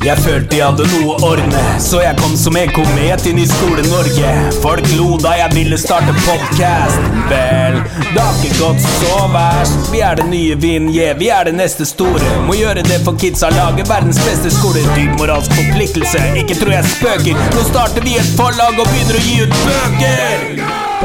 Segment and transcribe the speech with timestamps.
[0.00, 3.44] Jeg følte jeg hadde noe å ordne, så jeg kom som en komet inn i
[3.44, 4.30] Skole-Norge.
[4.62, 7.10] Folk lo da jeg ville starte podkast.
[7.28, 7.76] Vel,
[8.14, 9.90] det har ikke gått så verst.
[9.92, 12.32] Vi er det nye Vinje, vi er det neste store.
[12.48, 14.86] Må gjøre det for kidsa, lage verdens beste skole.
[14.96, 17.44] Dyp moralsk forpliktelse, ikke tror jeg spøker.
[17.52, 20.48] Nå starter vi et forlag og begynner å gi ut bøker.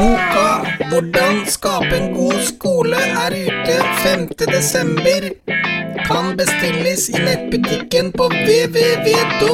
[0.00, 0.48] Boka
[0.88, 5.75] 'Hvordan skape en god skole' er ute 5.
[6.06, 9.46] Kan bestilles i nettbutikken på www.ebsn.no.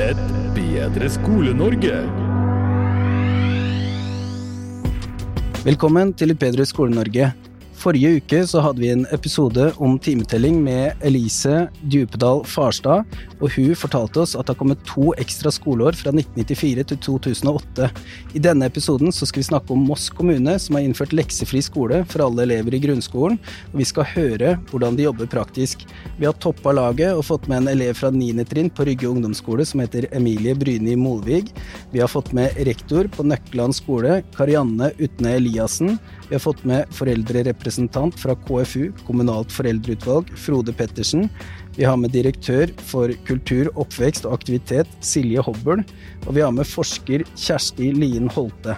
[0.00, 0.16] Et
[0.56, 1.96] bedre Skole-Norge.
[5.66, 7.45] Velkommen til Et bedre Skole-Norge.
[7.76, 13.04] Forrige uke så hadde vi en episode om timetelling med Elise Djupedal Farstad,
[13.36, 17.90] og hun fortalte oss at det har kommet to ekstra skoleår fra 1994 til 2008.
[18.32, 22.00] I denne episoden så skal vi snakke om Moss kommune, som har innført leksefri skole
[22.08, 23.36] for alle elever i grunnskolen,
[23.72, 25.84] og vi skal høre hvordan de jobber praktisk.
[26.16, 28.40] Vi har toppa laget og fått med en elev fra 9.
[28.48, 31.52] trinn på Rygge ungdomsskole som heter Emilie Bryni Molvig.
[31.92, 35.98] Vi har fått med rektor på Nøkkeland skole, Karianne Utne Eliassen.
[36.30, 36.88] Vi har fått med
[37.66, 41.28] foreldrerepresentant fra KFU, kommunalt foreldreutvalg, Frode Pettersen.
[41.76, 45.84] Vi har med direktør for kultur, oppvekst og aktivitet, Silje Hobbel.
[46.26, 48.76] Og vi har med forsker Kjersti Lien Holte.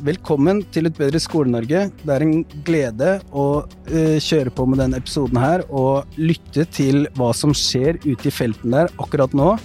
[0.00, 1.90] Velkommen til Et bedre Skole-Norge.
[2.00, 7.04] Det er en glede å uh, kjøre på med denne episoden her og lytte til
[7.18, 9.58] hva som skjer ute i felten der akkurat nå.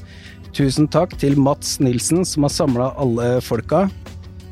[0.56, 3.88] Tusen takk til Mats Nilsen som har samla alle folka.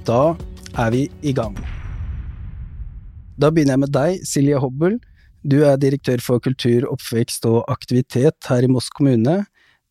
[0.08, 0.36] Da
[0.80, 1.58] er vi i gang.
[3.40, 5.00] Da begynner jeg med deg, Silje Hobbel.
[5.44, 9.42] Du er direktør for kultur, oppvekst og aktivitet her i Moss kommune.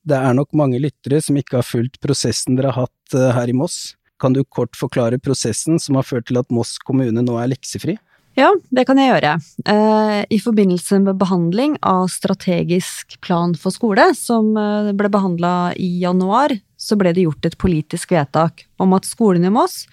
[0.06, 3.50] Det er nok mange lyttere som ikke har fulgt prosessen dere har hatt eh, her
[3.50, 3.96] i Moss.
[4.22, 7.98] Kan du kort forklare prosessen som har ført til at Moss kommune nå er leksefri?
[8.38, 9.34] Ja, det kan jeg gjøre.
[9.68, 15.90] Eh, I forbindelse med behandling av strategisk plan for skole, som eh, ble behandla i
[16.00, 19.84] januar, så ble det gjort et politisk vedtak om at skolene i Moss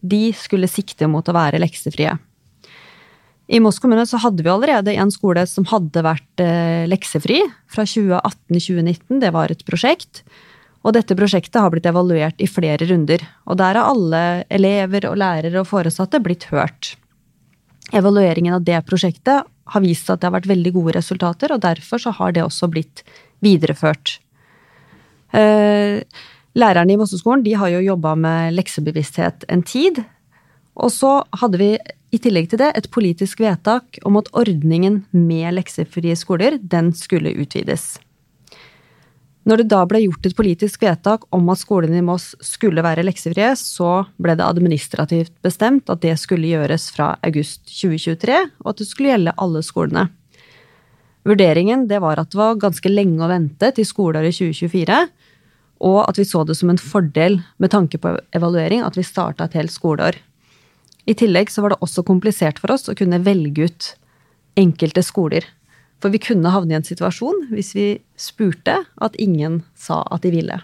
[0.00, 2.14] de skulle sikte mot å være leksefrie.
[3.50, 7.40] I Moss kommune så hadde vi allerede en skole som hadde vært eh, leksefri
[7.70, 9.18] fra 2018-2019.
[9.24, 10.22] Det var et prosjekt.
[10.86, 13.24] Og dette prosjektet har blitt evaluert i flere runder.
[13.50, 14.22] Og der har alle
[14.54, 16.94] elever og lærere og foresatte blitt hørt.
[17.90, 22.02] Evalueringen av det prosjektet har vist at det har vært veldig gode resultater, og derfor
[22.02, 23.02] så har det også blitt
[23.42, 24.18] videreført.
[25.34, 26.00] Eh,
[26.54, 30.02] lærerne i Mosseskolen har jo jobba med leksebevissthet en tid.
[30.80, 31.72] Og så hadde vi
[32.10, 37.34] i tillegg til det et politisk vedtak om at ordningen med leksefrie skoler, den skulle
[37.36, 37.98] utvides.
[39.48, 43.04] Når det da ble gjort et politisk vedtak om at skolene i Moss skulle være
[43.06, 48.82] leksefrie, så ble det administrativt bestemt at det skulle gjøres fra august 2023, og at
[48.82, 50.08] det skulle gjelde alle skolene.
[51.28, 55.00] Vurderingen det var at det var ganske lenge å vente til skoleåret 2024,
[55.88, 59.48] og at vi så det som en fordel med tanke på evaluering at vi starta
[59.48, 60.20] et helt skoleår.
[61.10, 63.94] I tillegg så var det også komplisert for oss å kunne velge ut
[64.60, 65.46] enkelte skoler.
[66.00, 67.86] For vi kunne havne i en situasjon, hvis vi
[68.20, 70.60] spurte, at ingen sa at de ville.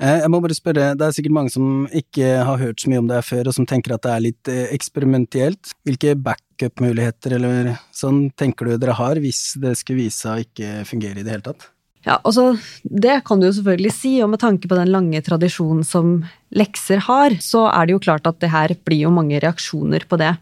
[0.00, 3.04] Eh, jeg må bare spørre, det er sikkert mange som ikke har hørt så mye
[3.04, 5.76] om det før, og som tenker at det er litt eksperimentielt.
[5.86, 10.74] Hvilke backup-muligheter eller sånn tenker du dere har hvis det skulle vise seg å ikke
[10.88, 11.70] fungere i det hele tatt?
[12.06, 15.82] Ja, altså, Det kan du jo selvfølgelig si, og med tanke på den lange tradisjonen
[15.84, 16.20] som
[16.54, 20.18] lekser har, så er det jo klart at det her blir jo mange reaksjoner på
[20.20, 20.36] det.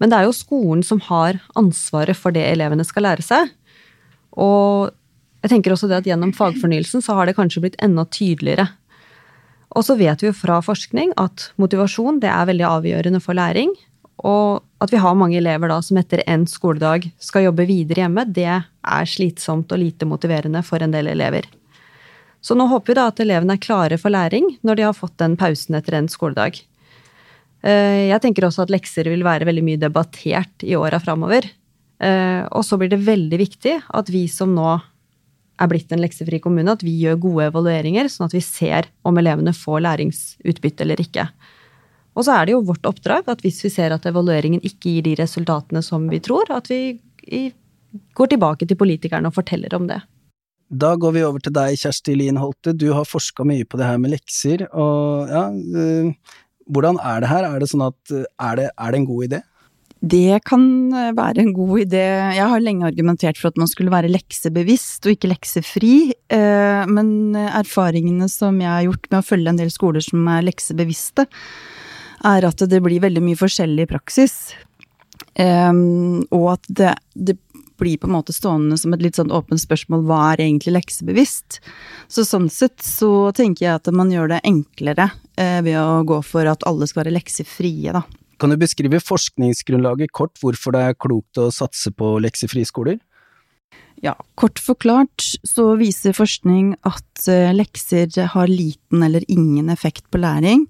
[0.00, 3.48] Men det er jo skolen som har ansvaret for det elevene skal lære seg.
[4.36, 4.92] Og
[5.40, 8.68] jeg tenker også det at gjennom fagfornyelsen så har det kanskje blitt enda tydeligere.
[9.76, 13.72] Og så vet vi jo fra forskning at motivasjon det er veldig avgjørende for læring.
[14.20, 18.24] Og at vi har mange elever da som etter endt skoledag skal jobbe videre hjemme,
[18.24, 21.46] det er slitsomt og lite motiverende for en del elever.
[22.40, 25.18] Så nå håper vi da at elevene er klare for læring når de har fått
[25.20, 26.62] den pausen etter endt skoledag.
[27.60, 31.44] Eh, jeg tenker også at lekser vil være veldig mye debattert i åra framover.
[32.00, 34.78] Eh, og så blir det veldig viktig at vi som nå
[35.60, 39.18] er blitt en leksefri kommune, at vi gjør gode evalueringer, sånn at vi ser om
[39.20, 41.26] elevene får læringsutbytte eller ikke.
[42.18, 45.06] Og så er det jo vårt oppdrag at hvis vi ser at evalueringen ikke gir
[45.06, 46.98] de resultatene som vi tror, at vi
[48.18, 50.00] går tilbake til politikerne og forteller om det.
[50.70, 52.74] Da går vi over til deg, Kjersti Lien Holte.
[52.78, 54.68] Du har forska mye på det her med lekser.
[54.70, 56.12] og ja, øh,
[56.70, 57.46] Hvordan er det her?
[57.48, 59.40] Er det sånn at er det, er det en god idé?
[60.00, 60.62] Det kan
[60.94, 62.04] eh, være en god idé.
[62.36, 65.96] Jeg har lenge argumentert for at man skulle være leksebevisst og ikke leksefri,
[66.32, 70.46] eh, men erfaringene som jeg har gjort med å følge en del skoler som er
[70.46, 71.26] leksebevisste,
[72.26, 74.34] er at det blir veldig mye forskjellig praksis.
[75.40, 77.36] Og at det, det
[77.80, 81.60] blir på en måte stående som et litt sånn åpent spørsmål hva er egentlig leksebevisst?
[82.12, 86.20] Så sånn sett så tenker jeg at man gjør det enklere uh, ved å gå
[86.26, 88.04] for at alle skal være leksefrie, da.
[88.40, 92.96] Kan du beskrive forskningsgrunnlaget kort hvorfor det er klokt å satse på leksefrie skoler?
[94.00, 100.22] Ja, kort forklart så viser forskning at eh, lekser har liten eller ingen effekt på
[100.22, 100.64] læring.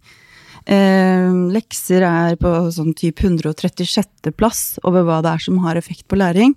[0.66, 4.30] Eh, lekser er på sånn type 136.
[4.36, 6.56] plass over hva det er som har effekt på læring.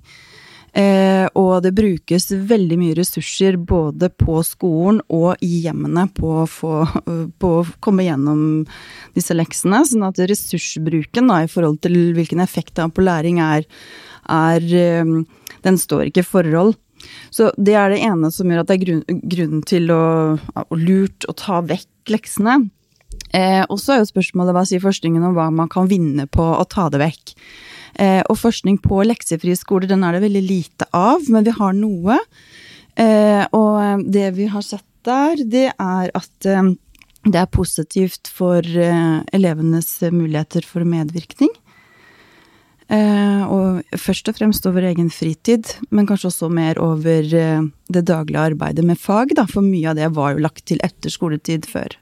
[0.74, 6.48] Eh, og det brukes veldig mye ressurser både på skolen og i hjemmene på å,
[6.50, 6.80] få,
[7.42, 8.64] på å komme gjennom
[9.14, 9.84] disse leksene.
[9.86, 13.68] Sånn at ressursbruken da, i forhold til hvilken effekt det har på læring, er,
[14.26, 15.14] er eh,
[15.64, 16.74] Den står ikke i forhold.
[17.32, 20.04] Så det er det ene som gjør at det er grunn, grunn til å,
[20.64, 22.64] å lurt å ta vekk leksene.
[23.34, 26.46] Eh, og så er jo spørsmålet hva sier forskningen om hva man kan vinne på
[26.54, 27.36] å ta det vekk.
[28.02, 31.74] Eh, og forskning på leksefrie skoler, den er det veldig lite av, men vi har
[31.78, 32.20] noe.
[32.94, 36.74] Eh, og det vi har sett der, det er at eh,
[37.24, 41.52] det er positivt for eh, elevenes muligheter for medvirkning.
[42.94, 48.46] Eh, og først og fremst over egen fritid, men kanskje også mer over det daglige
[48.52, 51.98] arbeidet med fag, da, for mye av det var jo lagt til etter skoletid før.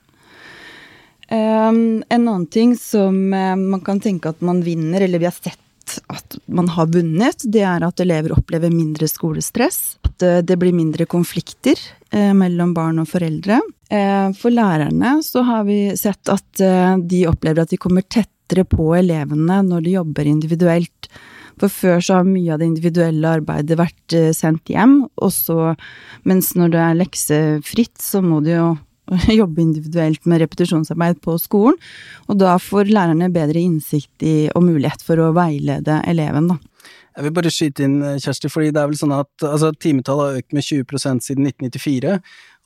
[1.32, 5.60] En annen ting som man kan tenke at man vinner, eller vi har sett
[6.08, 9.98] at man har vunnet, det er at elever opplever mindre skolestress.
[10.08, 11.80] At eh, det blir mindre konflikter
[12.12, 13.62] eh, mellom barn og foreldre.
[13.92, 18.66] Eh, for lærerne så har vi sett at eh, de opplever at de kommer tettere
[18.68, 21.12] på elevene når de jobber individuelt.
[21.62, 25.74] For før så har mye av det individuelle arbeidet vært eh, sendt hjem, og så,
[26.28, 28.72] mens når det er leksefritt, så må det jo
[29.42, 31.78] jobbe individuelt med repetisjonsarbeid på skolen.
[32.30, 36.60] Og da får lærerne bedre innsikt i og mulighet for å veilede eleven, da.
[37.12, 40.38] Jeg vil bare skyte inn, Kjersti, fordi det er vel sånn at altså, timetallet har
[40.40, 42.14] økt med 20% siden 1994.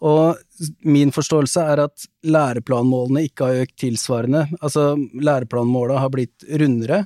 [0.05, 4.43] Og min forståelse er at læreplanmålene ikke har økt tilsvarende.
[4.61, 7.05] Altså, læreplanmåla har blitt rundere,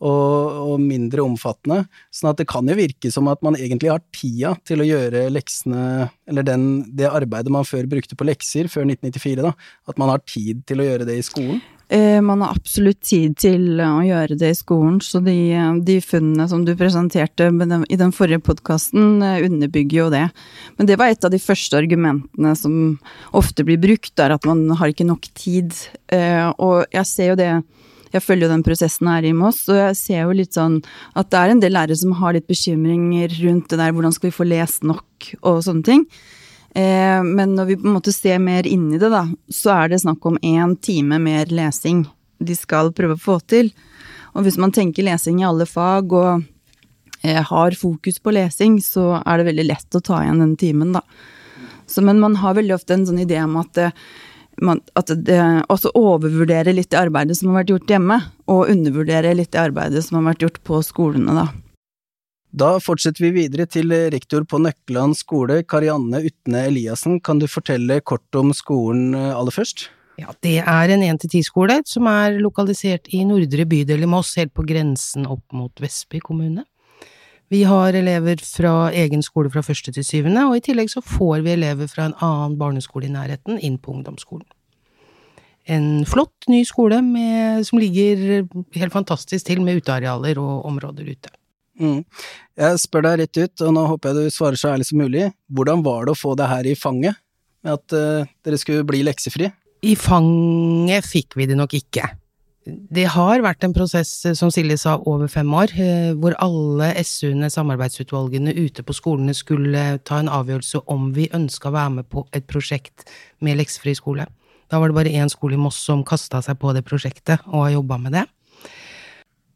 [0.00, 1.84] og, og, mindre omfattende.
[2.14, 5.28] Sånn at det kan jo virke som at man egentlig har tida til å gjøre
[5.32, 6.66] leksene, eller den,
[6.96, 9.54] det arbeidet man før brukte på lekser, før 1994, da,
[9.88, 11.64] at man har tid til å gjøre det i skolen?
[11.88, 15.36] Eh, man har absolutt tid til å gjøre det i skolen, så de,
[15.86, 20.24] de funnene som du presenterte i den forrige podkasten, eh, underbygger jo det.
[20.80, 22.96] Men det var et av de første argumentene som
[23.38, 25.78] ofte blir brukt, er at man har ikke nok tid.
[26.10, 27.52] Eh, og jeg ser jo det
[28.16, 30.80] jeg følger jo den prosessen her i Moss, og jeg ser jo litt sånn
[31.16, 34.30] at det er en del lærere som har litt bekymringer rundt det der, hvordan skal
[34.30, 36.04] vi få lest nok, og sånne ting.
[36.76, 39.92] Eh, men når vi på en måte ser mer inn i det, da, så er
[39.92, 42.04] det snakk om én time mer lesing
[42.38, 43.70] de skal prøve å få til.
[44.36, 46.44] Og hvis man tenker lesing i alle fag og
[47.22, 50.92] eh, har fokus på lesing, så er det veldig lett å ta igjen den timen,
[50.98, 51.04] da.
[51.86, 53.94] Så, men man har veldig ofte en sånn idé om at eh,
[54.62, 55.38] man, at det
[55.72, 58.18] også overvurdere litt det arbeidet som har vært gjort hjemme,
[58.48, 61.46] og undervurdere litt det arbeidet som har vært gjort på skolene, da.
[62.56, 67.18] Da fortsetter vi videre til rektor på Nøkkeland skole, Karianne Utne Eliassen.
[67.20, 69.90] Kan du fortelle kort om skolen eh, aller først?
[70.16, 74.64] Ja, det er en 1-10-skole som er lokalisert i nordre bydel i Moss, helt på
[74.64, 76.64] grensen opp mot Vestby kommune.
[77.52, 81.44] Vi har elever fra egen skole fra første til syvende, og i tillegg så får
[81.46, 84.46] vi elever fra en annen barneskole i nærheten inn på ungdomsskolen.
[85.66, 91.32] En flott ny skole med, som ligger helt fantastisk til med utearealer og områder ute.
[91.78, 92.02] Mm.
[92.56, 95.26] Jeg spør deg rett ut, og nå håper jeg du svarer så ærlig som mulig.
[95.52, 97.18] Hvordan var det å få det her i fanget,
[97.66, 99.50] med at uh, dere skulle bli leksefri?
[99.86, 102.08] I fanget fikk vi det nok ikke.
[102.66, 106.92] Det har vært en prosess, eh, som Silje sa, over fem år, eh, hvor alle
[106.98, 112.08] SU-ene, samarbeidsutvalgene ute på skolene, skulle ta en avgjørelse om vi ønska å være med
[112.10, 113.06] på et prosjekt
[113.40, 114.26] med leksefri skole.
[114.68, 117.68] Da var det bare én skole i Moss som kasta seg på det prosjektet og
[117.68, 118.26] har jobba med det.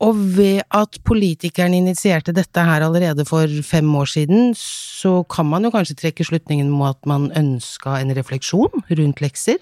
[0.00, 5.67] Og ved at politikerne initierte dette her allerede for fem år siden, så kan man
[5.67, 9.59] jo kanskje trekke slutningen om at man ønska en refleksjon rundt lekser.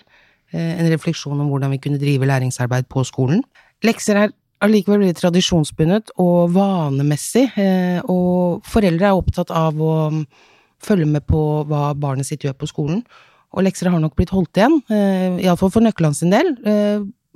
[0.53, 3.43] Eh, en refleksjon om hvordan vi kunne drive læringsarbeid på skolen.
[3.85, 4.31] Lekser er
[4.65, 10.23] allikevel veldig tradisjonsbundet og vanemessig, eh, og foreldre er opptatt av å mm,
[10.83, 13.03] følge med på hva barnet sitt gjør på skolen.
[13.53, 16.55] Og lekser har nok blitt holdt igjen, eh, iallfall for Nøkkeland sin del,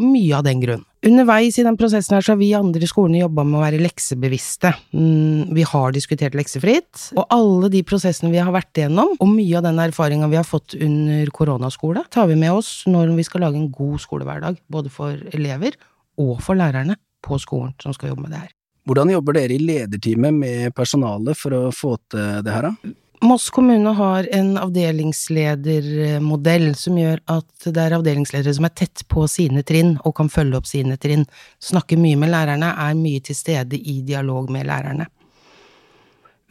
[0.03, 0.87] mye av den grunn.
[1.03, 3.81] Underveis i den prosessen her så har vi andre i skolene jobba med å være
[3.83, 4.71] leksebevisste.
[4.95, 9.59] Mm, vi har diskutert leksefritt, og alle de prosessene vi har vært igjennom, og mye
[9.59, 13.43] av den erfaringa vi har fått under koronaskole, tar vi med oss når vi skal
[13.49, 15.75] lage en god skolehverdag, både for elever
[16.23, 18.55] og for lærerne på skolen som skal jobbe med det her.
[18.87, 22.95] Hvordan jobber dere i lederteamet med personalet for å få til det her, da?
[23.23, 29.29] Moss kommune har en avdelingsledermodell som gjør at det er avdelingsledere som er tett på
[29.31, 31.23] sine trinn og kan følge opp sine trinn.
[31.63, 35.07] Snakker mye med lærerne, er mye til stede i dialog med lærerne.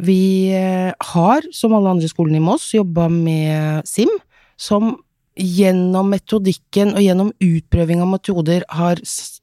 [0.01, 4.09] Vi eh, har, som alle andre skolene i Moss, jobba med SIM,
[4.55, 4.95] som
[5.35, 8.99] gjennom metodikken og gjennom utprøving av metoder har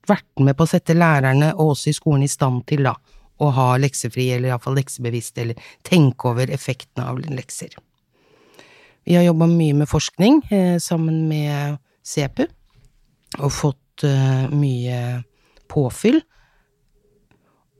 [0.08, 2.94] vært med på å sette lærerne og oss i skolen i stand til da,
[3.38, 7.76] å ha leksefri, eller iallfall leksebevisst, eller tenke over effektene av lekser.
[9.08, 12.44] Vi har jobba mye med forskning eh, sammen med CEPU,
[13.38, 14.98] og fått eh, mye
[15.70, 16.20] påfyll.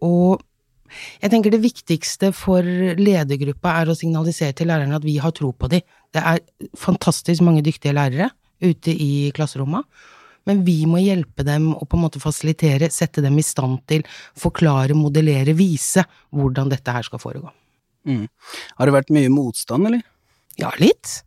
[0.05, 0.41] Og
[1.21, 2.65] jeg tenker det viktigste for
[2.97, 5.85] ledergruppa er å signalisere til lærerne at vi har tro på dem.
[6.15, 6.41] Det er
[6.79, 8.31] fantastisk mange dyktige lærere
[8.65, 9.83] ute i klasseromma,
[10.49, 14.05] men vi må hjelpe dem og på en måte fasilitere, sette dem i stand til,
[14.39, 17.53] forklare, modellere, vise hvordan dette her skal foregå.
[18.09, 18.27] Mm.
[18.79, 20.05] Har det vært mye motstand, eller?
[20.59, 21.21] Ja, litt.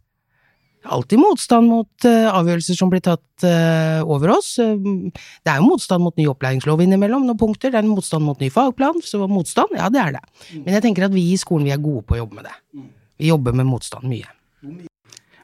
[0.81, 4.55] Alltid motstand mot uh, avgjørelser som blir tatt uh, over oss.
[4.57, 7.69] Uh, det er jo motstand mot ny opplæringslov innimellom, noen punkter.
[7.69, 10.23] Det er en motstand mot ny fagplan, så motstand, ja, det er det.
[10.55, 12.55] Men jeg tenker at vi i skolen vi er gode på å jobbe med det.
[13.21, 14.89] Vi jobber med motstand mye.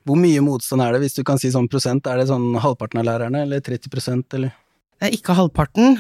[0.07, 2.07] Hvor mye motstand er det, hvis du kan si sånn prosent?
[2.07, 4.55] Er det sånn halvparten av lærerne, eller 30% eller?
[4.97, 5.97] Det er ikke halvparten.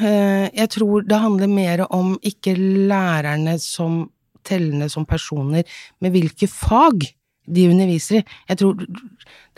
[0.55, 4.05] Jeg tror det handler mer om ikke lærerne som
[4.47, 5.67] tellende som personer,
[5.99, 7.03] med hvilke fag
[7.47, 8.23] de underviser i.
[8.49, 8.79] Jeg tror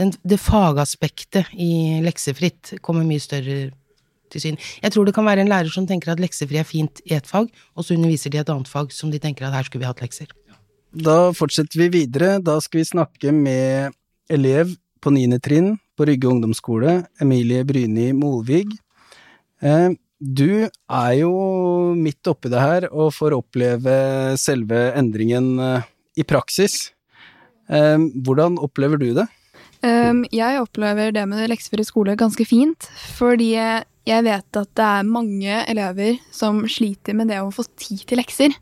[0.02, 3.70] den, det fagaspektet i leksefritt kommer mye større
[4.30, 4.60] til syn.
[4.84, 7.30] Jeg tror det kan være en lærer som tenker at leksefri er fint i ett
[7.30, 9.90] fag, og så underviser de et annet fag som de tenker at her skulle vi
[9.90, 10.30] hatt lekser.
[10.90, 12.38] Da fortsetter vi videre.
[12.42, 13.94] Da skal vi snakke med
[14.30, 18.72] elev på niende trinn på Rygge ungdomsskole, Emilie Bryni Molvig.
[19.62, 21.34] Eh, du er jo
[21.96, 23.96] midt oppi det her og får oppleve
[24.40, 26.92] selve endringen eh, i praksis.
[27.68, 29.28] Eh, hvordan opplever du det?
[29.80, 32.84] Jeg opplever det med leksefri skole ganske fint,
[33.16, 38.02] fordi jeg vet at det er mange elever som sliter med det å få tid
[38.10, 38.58] til lekser.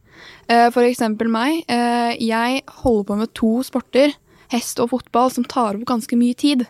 [0.46, 1.64] For eksempel meg.
[2.22, 4.14] Jeg holder på med to sporter
[4.54, 6.66] hest og fotball som tar opp ganske mye tid.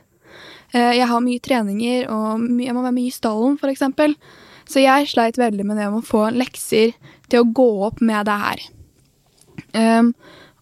[0.73, 3.85] Eh, jeg har mye treninger, og jeg må være mye i stallen, f.eks.
[4.67, 6.91] Så jeg sleit veldig med det om å få lekser
[7.31, 8.65] til å gå opp med det her.
[9.71, 10.11] Um,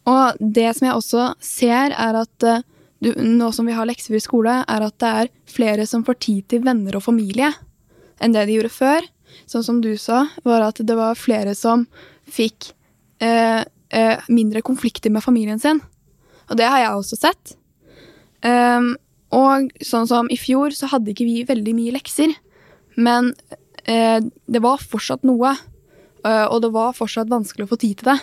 [0.05, 2.62] og det som jeg også ser, er at uh,
[3.01, 6.19] du, nå som vi har lekser i skole, er at det er flere som får
[6.22, 7.51] tid til venner og familie
[8.24, 9.10] enn det de gjorde før.
[9.50, 11.88] Sånn som du sa, var at det var flere som
[12.29, 12.69] fikk
[13.25, 15.81] uh, uh, mindre konflikter med familien sin.
[16.49, 17.55] Og det har jeg også sett.
[18.45, 18.93] Um,
[19.35, 22.35] og sånn som i fjor, så hadde ikke vi veldig mye lekser.
[22.95, 23.31] Men
[23.89, 25.55] uh, det var fortsatt noe.
[26.25, 28.19] Uh, og det var fortsatt vanskelig å få tid til det.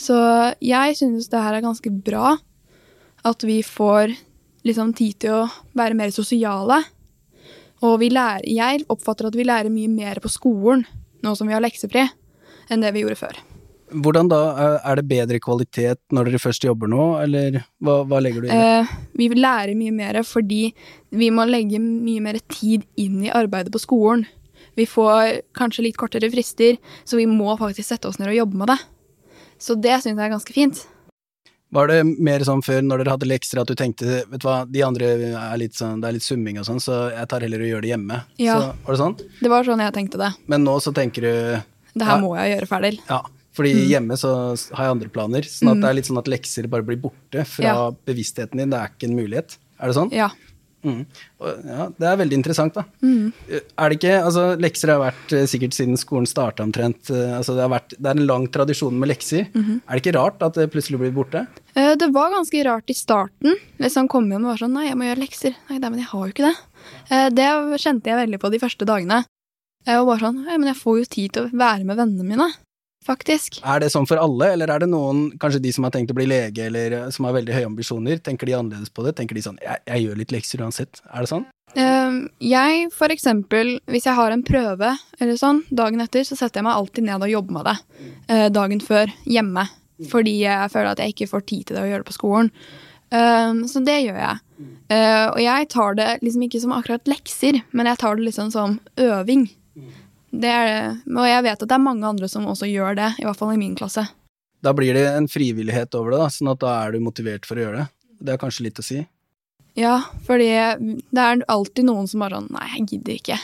[0.00, 0.16] Så
[0.64, 2.38] jeg synes det her er ganske bra.
[3.26, 4.14] At vi får
[4.64, 5.44] liksom tid til å
[5.76, 6.80] være mer sosiale.
[7.84, 10.84] Og lærer, jeg oppfatter at vi lærer mye mer på skolen
[11.24, 12.06] nå som vi har leksefri,
[12.72, 13.40] enn det vi gjorde før.
[13.90, 14.40] Hvordan da?
[14.86, 18.52] Er det bedre kvalitet når dere først jobber nå, eller hva, hva legger du i
[18.52, 18.58] det?
[18.58, 20.62] Eh, vi lærer mye mer fordi
[21.10, 24.26] vi må legge mye mer tid inn i arbeidet på skolen.
[24.78, 28.62] Vi får kanskje litt kortere frister, så vi må faktisk sette oss ned og jobbe
[28.62, 28.78] med det.
[29.60, 30.84] Så det syns jeg er ganske fint.
[31.70, 34.62] Var det mer sånn før, når dere hadde lekser, at du tenkte vet du hva,
[34.66, 37.62] de andre er litt sånn, det er litt summing og sånn, så jeg tar heller
[37.62, 38.22] og gjør det hjemme?
[38.42, 38.56] Ja.
[38.56, 39.18] Så, var det sånn?
[39.38, 40.32] Det var sånn jeg tenkte det.
[40.50, 41.34] Men nå så tenker du
[41.94, 42.96] Det her ja, må jeg gjøre ferdig.
[43.06, 43.20] Ja,
[43.56, 43.86] fordi mm.
[43.90, 44.34] hjemme så
[44.76, 45.48] har jeg andre planer.
[45.48, 45.82] Sånn at mm.
[45.82, 47.88] det er litt sånn at lekser bare blir borte fra ja.
[48.06, 48.70] bevisstheten din.
[48.70, 49.58] Det er ikke en mulighet.
[49.80, 50.12] Er det sånn?
[50.14, 50.30] Ja.
[50.80, 51.02] Mm.
[51.68, 52.86] ja det er veldig interessant, da.
[53.04, 53.32] Mm.
[53.50, 57.10] Er det ikke Altså, lekser har vært eh, sikkert siden skolen starta omtrent.
[57.12, 59.50] Eh, altså, det, vært, det, er en lang tradisjon med lekser.
[59.52, 59.82] -hmm.
[59.82, 61.46] Er det ikke rart at det plutselig blir borte?
[61.74, 63.58] Eh, det var ganske rart i starten.
[63.78, 65.54] Liksom kom hjem og var sånn Nei, jeg må gjøre lekser.
[65.68, 66.56] Nei, men jeg har jo ikke det.
[67.34, 67.50] Det
[67.82, 69.24] kjente jeg veldig på de første dagene.
[69.86, 72.50] Jeg var bare sånn men jeg får jo tid til å være med vennene mine
[73.10, 73.60] faktisk.
[73.66, 76.18] Er det sånn for alle, eller er det noen, kanskje de som har tenkt å
[76.18, 79.16] bli lege, eller eh, som har veldig høye ambisjoner, tenker de annerledes på det?
[79.18, 81.02] Tenker de sånn jeg, jeg gjør litt lekser uansett.
[81.10, 81.46] Er det sånn?
[81.70, 86.60] Uh, jeg, for eksempel, hvis jeg har en prøve eller sånn dagen etter, så setter
[86.60, 87.76] jeg meg alltid ned og jobber med det
[88.32, 89.68] uh, dagen før hjemme.
[90.10, 92.48] Fordi jeg føler at jeg ikke får tid til det å gjøre det på skolen.
[93.12, 94.38] Uh, så det gjør jeg.
[94.90, 98.78] og jeg tar det liksom ikke som akkurat lekser, men jeg tar det liksom som
[99.00, 99.46] øving.
[100.30, 101.14] Det er det.
[101.16, 103.54] Og jeg vet at det er mange andre som også gjør det, i hvert fall
[103.54, 104.06] i min klasse.
[104.62, 107.58] Da blir det en frivillighet over det, da, sånn at da er du motivert for
[107.58, 107.86] å gjøre det.
[108.20, 109.00] Det er kanskje litt å si.
[109.78, 109.96] Ja,
[110.26, 113.38] fordi det er alltid noen som bare sånn Nei, jeg gidder ikke.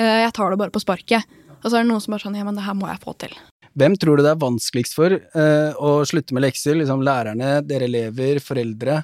[0.00, 1.24] Eh, Jeg tar det bare på sparket.
[1.62, 3.14] Og så er det noen som bare sånn Ja, men det her må jeg få
[3.20, 3.34] til.
[3.78, 6.74] Hvem tror du det er vanskeligst for eh, å slutte med lekser?
[6.80, 9.02] Liksom lærerne, dere elever, foreldre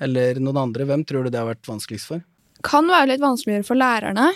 [0.00, 0.86] eller noen andre?
[0.88, 2.22] Hvem tror du det har vært vanskeligst for?
[2.64, 4.30] Kan være litt vanskeligere for lærerne,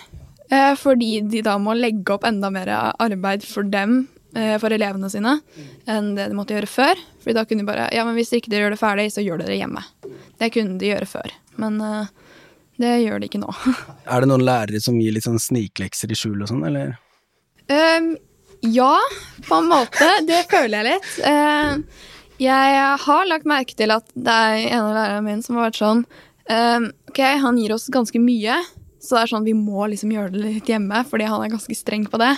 [0.80, 5.38] fordi de da må legge opp enda mer arbeid for dem, eh, for elevene sine,
[5.88, 7.02] enn det de måtte gjøre før.
[7.22, 9.42] Fordi da kunne de bare Ja, men hvis ikke dere gjør det ferdig, så gjør
[9.42, 9.84] dere det hjemme.
[10.38, 11.34] Det kunne de gjøre før.
[11.56, 12.14] Men eh,
[12.78, 13.52] det gjør de ikke nå.
[14.12, 16.96] Er det noen lærere som gir litt sånn sniklekser i skjul og sånn, eller?
[17.68, 18.14] Um,
[18.64, 18.94] ja,
[19.48, 20.06] på en måte.
[20.28, 21.10] Det føler jeg litt.
[21.26, 22.06] Uh,
[22.38, 25.80] jeg har lagt merke til at det er en av lærerne mine som har vært
[25.80, 26.04] sånn
[26.46, 28.60] ehm, Ok, han gir oss ganske mye,
[29.08, 31.76] så det er sånn vi må liksom gjøre det litt hjemme, fordi han er ganske
[31.76, 32.34] streng på det.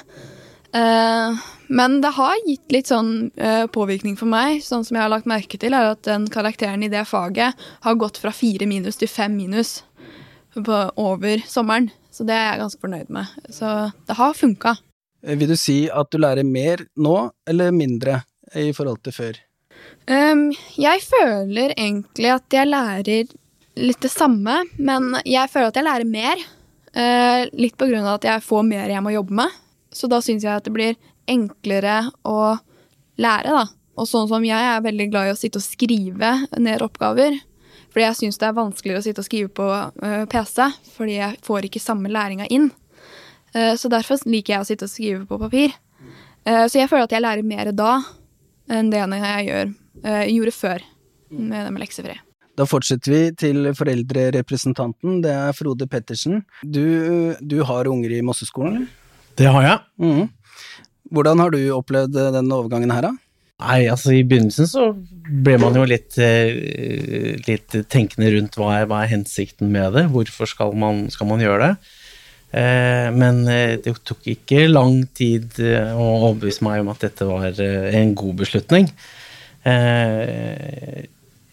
[0.73, 4.62] Ehm, men det har gitt litt sånn eh, påvirkning for meg.
[4.62, 7.99] Sånn som jeg har lagt merke til, er at den karakteren i det faget har
[7.99, 9.81] gått fra fire minus til fem minus
[10.55, 11.91] på, over sommeren.
[12.11, 13.37] Så det er jeg ganske fornøyd med.
[13.55, 13.75] Så
[14.07, 14.77] det har funka.
[15.27, 17.17] Eh, Vil du si at du lærer mer nå,
[17.50, 18.23] eller mindre,
[18.55, 19.37] i forhold til før?
[20.11, 23.31] Um, jeg føler egentlig at jeg lærer
[23.81, 26.43] litt det samme, men jeg føler at jeg lærer mer.
[26.94, 29.61] Eh, litt på grunn av at jeg får mer jeg må jobbe med.
[29.92, 30.99] Så da syns jeg at det blir
[31.30, 32.56] enklere å
[33.20, 33.66] lære, da.
[34.00, 37.37] Og sånn som jeg er veldig glad i å sitte og skrive ned oppgaver.
[37.90, 39.66] Fordi jeg syns det er vanskeligere å sitte og skrive på
[40.06, 42.70] eh, PC, fordi jeg får ikke samme læringa inn.
[43.52, 45.75] Eh, så derfor liker jeg å sitte og skrive på papir.
[46.47, 47.99] Eh, så jeg føler at jeg lærer mer da
[48.70, 49.70] enn det jeg gjør,
[50.30, 50.85] gjorde før
[51.35, 52.14] med det med leksefri.
[52.61, 56.43] Da fortsetter vi til foreldrerepresentanten, det er Frode Pettersen.
[56.61, 58.83] Du, du har unger i Mosseskolen.
[59.40, 59.79] Det har jeg.
[60.05, 60.26] Mm.
[61.11, 63.12] Hvordan har du opplevd denne den overgangen her, da?
[63.61, 64.90] Nei, altså i begynnelsen så
[65.45, 70.07] ble man jo litt, eh, litt tenkende rundt hva er, hva er hensikten med det,
[70.12, 71.97] hvorfor skal man, skal man gjøre det.
[72.61, 77.28] Eh, men eh, det tok ikke lang tid eh, å overbevise meg om at dette
[77.28, 78.93] var eh, en god beslutning.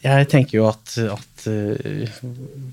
[0.08, 2.18] Jeg tenker jo at, at uh,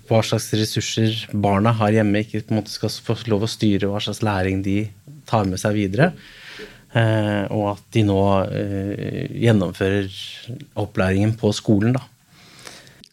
[0.08, 3.90] hva slags ressurser barna har hjemme, ikke på en måte skal få lov å styre
[3.90, 4.84] hva slags læring de
[5.28, 6.12] tar med seg videre.
[6.94, 10.10] Uh, og at de nå uh, gjennomfører
[10.84, 12.04] opplæringen på skolen, da.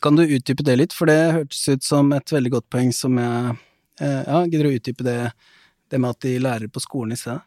[0.01, 3.19] Kan du utdype det litt, for det hørtes ut som et veldig godt poeng som
[3.21, 3.59] jeg
[4.01, 5.17] Ja, gidder du å utdype det,
[5.93, 7.43] det med at de lærer på skolen i stedet?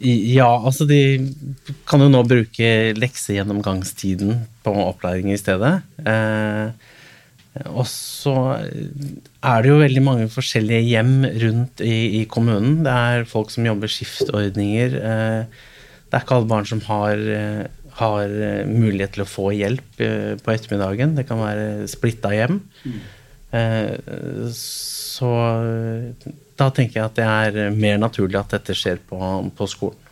[0.00, 0.98] Ja, altså de
[1.86, 5.78] kan jo nå bruke leksegjennomgangstiden på opplæring i stedet.
[6.02, 6.72] Eh,
[7.70, 12.82] og så er det jo veldig mange forskjellige hjem rundt i, i kommunen.
[12.84, 14.96] Det er folk som jobber skiftordninger.
[14.98, 15.60] Eh,
[16.06, 20.02] det er ikke alle barn som har, eh, har eh, mulighet til å få hjelp
[20.42, 21.14] på ettermiddagen.
[21.16, 22.60] Det kan være splitta hjem.
[23.56, 25.32] Eh, så
[26.58, 29.18] da tenker jeg at det er mer naturlig at dette skjer på,
[29.56, 30.02] på skolen.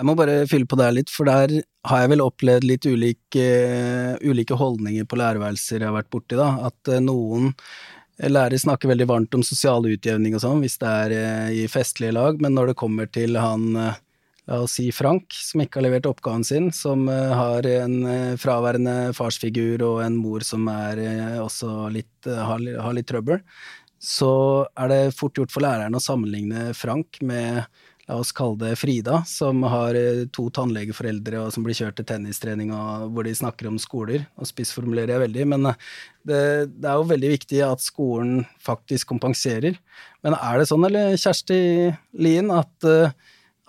[0.00, 1.50] Jeg må bare fylle på der litt, for der
[1.90, 3.46] har jeg vel opplevd litt ulike,
[4.24, 6.52] ulike holdninger på lærerværelser jeg har vært borti, da.
[6.70, 7.50] At eh, noen
[8.20, 12.14] lærere snakker veldig varmt om sosial utjevning og sånn, hvis det er eh, i festlige
[12.16, 13.98] lag, men når det kommer til han, eh,
[14.50, 18.38] la oss si Frank, som ikke har levert oppgaven sin, som eh, har en eh,
[18.40, 23.10] fraværende farsfigur og en mor som er eh, også litt, eh, har, li- har litt
[23.10, 23.42] trøbbel,
[24.00, 24.32] så
[24.80, 27.66] er det fort gjort for læreren å sammenligne Frank med
[28.10, 32.08] la oss kalle det Frida, som har eh, to tannlegeforeldre og som blir kjørt til
[32.08, 34.24] tennistrening og hvor de snakker om skoler.
[34.40, 35.90] Og spissformulerer jeg veldig, men eh,
[36.26, 36.40] det,
[36.74, 39.78] det er jo veldig viktig at skolen faktisk kompenserer.
[40.26, 41.60] Men er det sånn, eller Kjersti
[42.18, 43.14] Lien, at, eh,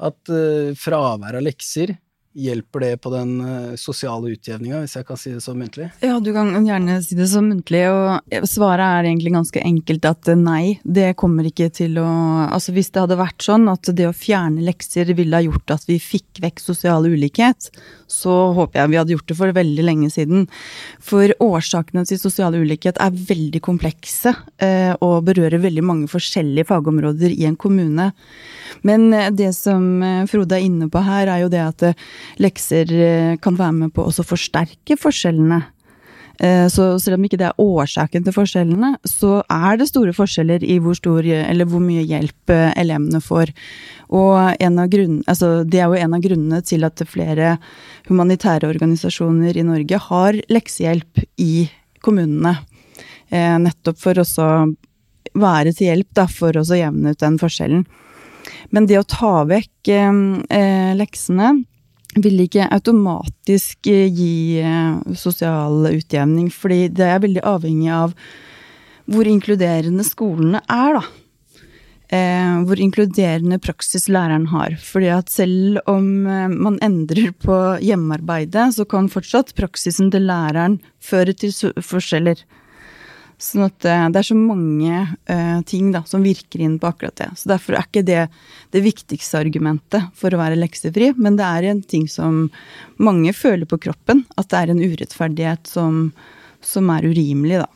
[0.02, 0.34] at
[0.82, 1.94] fravær av lekser
[2.34, 5.90] hjelper det på den eh, sosiale utjevninga, hvis jeg kan si det så muntlig?
[6.04, 10.32] Ja, du kan gjerne si det så muntlig, og svaret er egentlig ganske enkelt at
[10.32, 12.10] eh, nei, det kommer ikke til å
[12.52, 15.84] Altså hvis det hadde vært sånn at det å fjerne lekser ville ha gjort at
[15.88, 17.70] vi fikk vekk sosial ulikhet,
[18.12, 20.48] så håper jeg vi hadde gjort det for veldig lenge siden.
[21.04, 27.36] For årsakene til sosial ulikhet er veldig komplekse eh, og berører veldig mange forskjellige fagområder
[27.36, 28.12] i en kommune.
[28.88, 29.84] Men det som
[30.32, 31.86] Frode er inne på her, er jo det at
[32.42, 35.62] lekser eh, kan være med på å forsterke forskjellene.
[36.42, 40.64] Eh, Så selv om ikke det er årsaken til forskjellene, så er det store forskjeller
[40.64, 43.54] i hvor, stor, hvor mye hjelp eh, elevene får.
[44.10, 47.58] Og en av grunn, altså det er jo en av grunnene til at flere
[48.10, 51.70] humanitære organisasjoner i Norge har leksehjelp i
[52.04, 52.58] kommunene.
[53.32, 54.26] Nettopp for å
[55.40, 57.86] være til hjelp da, for å jevne ut den forskjellen.
[58.76, 59.88] Men det å ta vekk
[61.00, 61.54] leksene
[62.20, 68.16] vil ikke automatisk eh, gi eh, sosial utjevning, fordi det er veldig avhengig av
[69.12, 71.04] hvor inkluderende skolene er, da.
[72.12, 74.76] Eh, hvor inkluderende praksis læreren har.
[74.84, 80.82] Fordi at selv om eh, man endrer på hjemmearbeidet, så kan fortsatt praksisen til læreren
[81.00, 82.44] føre til forskjeller.
[83.42, 87.18] Sånn at eh, det er så mange uh, ting da, som virker inn på akkurat
[87.18, 87.30] det.
[87.42, 88.22] Så derfor er ikke det
[88.72, 92.46] det viktigste argumentet for å være leksefri, men det er en ting som
[93.02, 94.24] mange føler på kroppen.
[94.38, 96.04] At det er en urettferdighet som,
[96.62, 97.70] som er urimelig, da.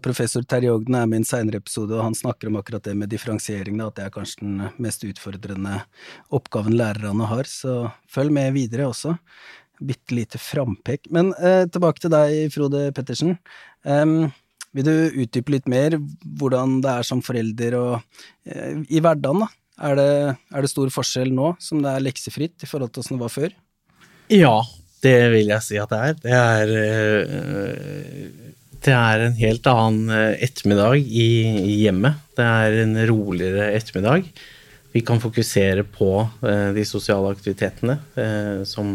[0.00, 2.96] Professor Terje Ogden er med i en seinere episode, og han snakker om akkurat det
[2.96, 5.82] med differensiering, at det er kanskje den mest utfordrende
[6.32, 9.18] oppgaven lærerne har, så følg med videre også.
[9.80, 11.08] Bitte lite frampek.
[11.12, 13.36] Men eh, tilbake til deg, Frode Pettersen.
[13.84, 14.30] Um,
[14.76, 15.96] vil du utdype litt mer
[16.38, 17.96] hvordan det er som forelder og
[18.46, 19.50] eh, i hverdagen, da?
[19.80, 20.10] Er det,
[20.52, 23.32] er det, stor forskjell nå som det er leksefritt i forhold til åssen det var
[23.32, 23.54] før?
[24.30, 24.56] Ja,
[25.00, 26.18] det vil jeg si at det er.
[26.20, 31.28] Det er, eh, det er en helt annen eh, ettermiddag i,
[31.80, 32.20] hjemmet.
[32.36, 34.28] Det er en roligere ettermiddag.
[34.92, 36.10] Vi kan fokusere på
[36.74, 37.94] de sosiale aktivitetene
[38.66, 38.88] som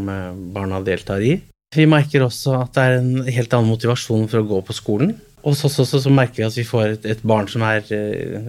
[0.52, 1.38] barna deltar i.
[1.72, 5.14] Vi merker også at det er en helt annen motivasjon for å gå på skolen.
[5.46, 7.86] Og så, så, så, så, merker vi at vi får et, et barn som er
[7.94, 8.48] eh,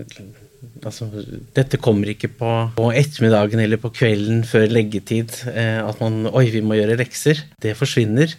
[0.87, 1.09] altså,
[1.57, 5.35] Dette kommer ikke på, på, ettermiddagen eller på kvelden før leggetid.
[5.53, 7.45] Eh, at man Oi, vi må gjøre lekser.
[7.63, 8.33] Det forsvinner.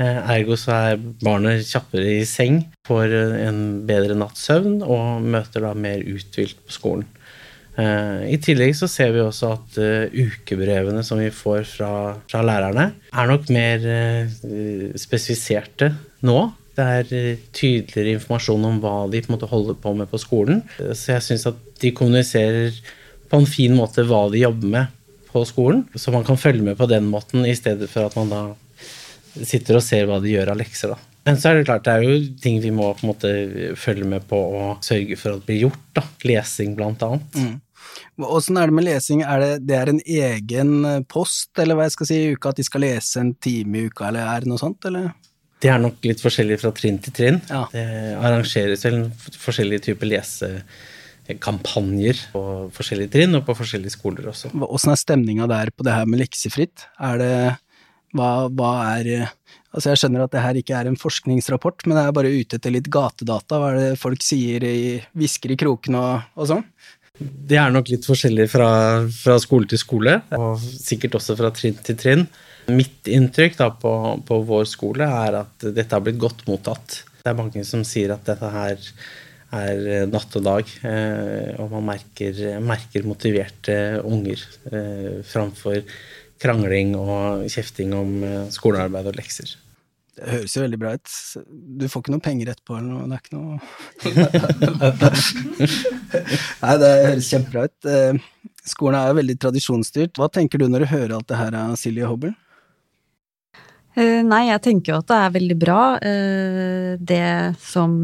[0.00, 3.12] Eh, ergo så er barnet kjappere i seng, får
[3.44, 7.08] en bedre natts søvn og møter da mer uthvilt på skolen.
[7.78, 9.76] I tillegg så ser vi også at
[10.10, 11.90] ukebrevene som vi får fra,
[12.26, 13.84] fra lærerne, er nok mer
[14.98, 15.92] spesifiserte
[16.26, 16.40] nå
[16.78, 20.20] det er eh, tydeligere informasjon om hva de på en måte holder på med på
[20.22, 20.62] skolen.
[20.78, 22.78] Så jeg syns at de kommuniserer
[23.28, 24.94] på en fin måte hva de jobber med
[25.28, 25.84] på skolen.
[25.94, 28.42] Så man kan følge med på den måten i stedet for at man da
[29.44, 30.94] sitter og ser hva de gjør av lekser.
[30.94, 30.98] da.
[31.28, 33.32] Men så er det klart det er jo ting vi må på en måte
[33.76, 35.82] følge med på og sørge for at det blir gjort.
[35.98, 36.04] da.
[36.24, 37.36] Lesing, blant annet.
[37.36, 37.56] Mm.
[38.28, 39.22] Åssen er det med lesing?
[39.22, 42.58] Er det, det er en egen post, eller hva jeg skal si, i uka, at
[42.58, 45.12] de skal lese en time i uka, eller er det noe sånt, eller?
[45.58, 47.40] Det er nok litt forskjellig fra trinn til trinn.
[47.50, 47.64] Ja.
[47.72, 49.00] Det arrangeres vel
[49.34, 52.42] forskjellige typer lesekampanjer på
[52.76, 54.52] forskjellige trinn og på forskjellige skoler også.
[54.68, 56.86] Åssen er stemninga der på det her med leksefritt?
[57.02, 57.34] Er det
[58.16, 59.28] hva, hva, er
[59.68, 62.56] Altså jeg skjønner at det her ikke er en forskningsrapport, men det er bare ute
[62.56, 63.58] etter litt gatedata.
[63.60, 66.64] Hva er det folk sier i hvisker i kroken og, og sånn?
[67.18, 68.68] Det er nok litt forskjellig fra,
[69.12, 72.24] fra skole til skole, og sikkert også fra trinn til trinn.
[72.68, 73.90] Mitt inntrykk da på,
[74.28, 77.02] på, vår skole er at dette har blitt godt mottatt.
[77.22, 78.82] Det er mange som sier at dette her
[79.56, 85.80] er natt og dag, eh, og man merker, merker motiverte unger eh, framfor
[86.38, 89.54] krangling og kjefting om eh, skolearbeid og lekser.
[90.18, 91.14] Det høres jo veldig bra ut.
[91.78, 93.06] Du får ikke noe penger etterpå eller noe?
[93.06, 93.56] Det er ikke noe
[96.64, 97.80] Nei, det høres kjempebra ut.
[98.66, 100.18] Skolen er jo veldig tradisjonsstyrt.
[100.18, 102.34] Hva tenker du når du hører alt det her av Silje Hobbel?
[103.98, 105.80] Eh, nei, jeg tenker jo at det er veldig bra.
[106.06, 107.96] Eh, det som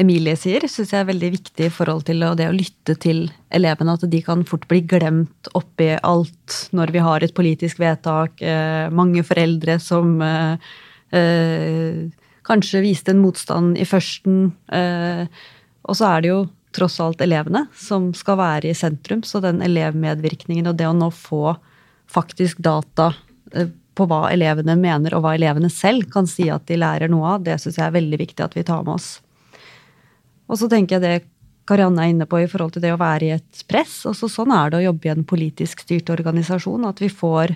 [0.00, 3.98] Emilie sier, syns jeg er veldig viktig i forhold til det å lytte til elevene.
[3.98, 8.40] At de kan fort bli glemt oppi alt når vi har et politisk vedtak.
[8.40, 10.16] Eh, mange foreldre som
[11.12, 14.46] kanskje viste en motstand i førsten.
[14.72, 16.38] Og så er det jo
[16.72, 19.20] tross alt elevene som skal være i sentrum.
[19.20, 21.52] Så den elevmedvirkningen og det å nå få
[22.08, 23.10] faktisk data
[23.94, 27.44] på hva elevene mener, og hva elevene selv kan si at de lærer noe av,
[27.44, 29.10] det syns jeg er veldig viktig at vi tar med oss.
[30.48, 31.28] Og så tenker jeg det
[31.68, 34.00] Karianne er inne på i forhold til det å være i et press.
[34.10, 37.54] Også sånn er det å jobbe i en politisk styrt organisasjon, at vi får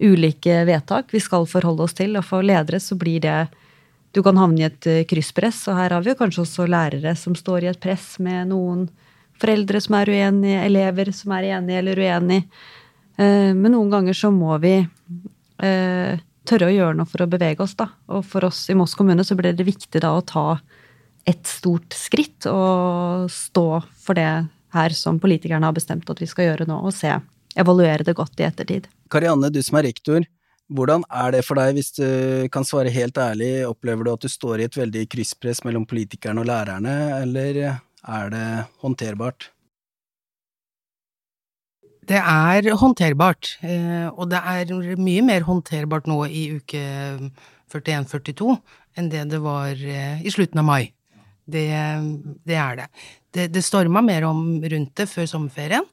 [0.00, 2.18] ulike vedtak vi skal forholde oss til.
[2.20, 3.40] Og for ledere så blir det
[4.10, 7.12] Du kan havne i et eh, krysspress, og her har vi jo kanskje også lærere
[7.14, 8.88] som står i et press med noen
[9.38, 12.42] foreldre som er uenige, elever som er enige eller uenige.
[13.14, 14.80] Eh, men noen ganger så må vi
[15.64, 17.90] eh, tørre å gjøre noe for å bevege oss, da.
[18.10, 20.46] Og for oss i Moss kommune så ble det viktig da å ta
[21.28, 23.66] et stort skritt og stå
[24.00, 24.30] for det
[24.74, 27.12] her som politikerne har bestemt at vi skal gjøre nå, og se,
[27.58, 28.88] evaluere det godt i ettertid.
[29.10, 30.24] Karianne, du som er rektor,
[30.70, 32.06] hvordan er det for deg, hvis du
[32.54, 36.42] kan svare helt ærlig, opplever du at du står i et veldig krysspress mellom politikerne
[36.44, 38.46] og lærerne, eller er det
[38.84, 39.50] håndterbart?
[42.10, 46.80] Det er håndterbart, eh, og det er mye mer håndterbart nå i uke
[47.70, 48.56] 41-42
[48.98, 50.88] enn det det var eh, i slutten av mai.
[51.46, 51.68] Det,
[52.46, 52.86] det er det.
[53.30, 55.86] Det, det storma mer om rundt det før sommerferien.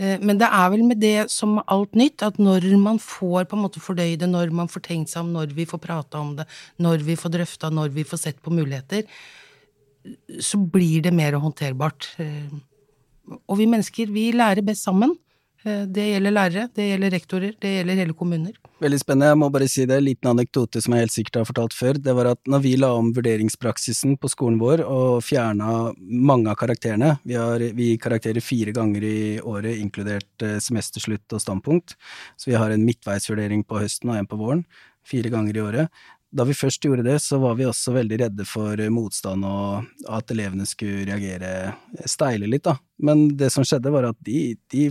[0.00, 3.44] Eh, Men det er vel med det som med alt nytt, at når man får
[3.50, 6.22] på en måte fordøyd det, når man får tenkt seg om, når vi får prata
[6.22, 6.46] om det,
[6.80, 9.04] når vi får drøfta, når vi får sett på muligheter,
[10.40, 12.08] så blir det mer håndterbart.
[13.44, 15.12] Og vi mennesker, vi lærer best sammen.
[15.64, 18.52] Eh, Det gjelder lærere, det gjelder rektorer, det gjelder hele kommuner.
[18.82, 19.30] Veldig spennende.
[19.30, 22.00] Jeg må bare si det, en liten anekdote som jeg helt sikkert har fortalt før.
[22.02, 26.58] Det var at når vi la om vurderingspraksisen på skolen vår og fjerna mange av
[26.58, 31.94] karakterene, vi, har, vi karakterer fire ganger i året, inkludert eh, semesterslutt og standpunkt,
[32.36, 34.66] så vi har en midtveisvurdering på høsten og en på våren,
[35.06, 36.02] fire ganger i året.
[36.32, 40.32] Da vi først gjorde det, så var vi også veldig redde for motstand og at
[40.32, 41.74] elevene skulle reagere
[42.08, 42.78] steile litt, da.
[43.02, 44.84] Men det som skjedde, var at de, de,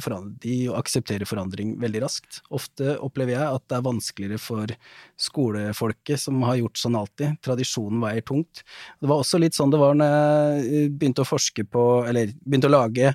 [0.44, 2.42] de aksepterer forandring veldig raskt.
[2.52, 4.74] Ofte opplever jeg at det er vanskeligere for
[5.22, 7.40] skolefolket som har gjort sånn alltid.
[7.46, 8.66] Tradisjonen veier tungt.
[9.00, 12.68] Det var også litt sånn det var når jeg begynte å forske på, eller begynte
[12.68, 13.14] å lage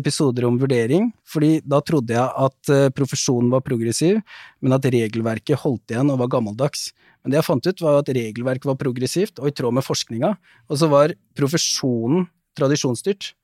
[0.00, 4.22] episoder om vurdering, fordi da trodde jeg at eh, profesjonen var progressiv,
[4.64, 6.88] men at regelverket holdt igjen og var gammeldags.
[7.28, 10.30] Men det jeg fant ut, var at regelverket var progressivt og i tråd med forskninga,
[10.64, 12.22] og så var profesjonen
[12.56, 13.34] tradisjonsstyrt.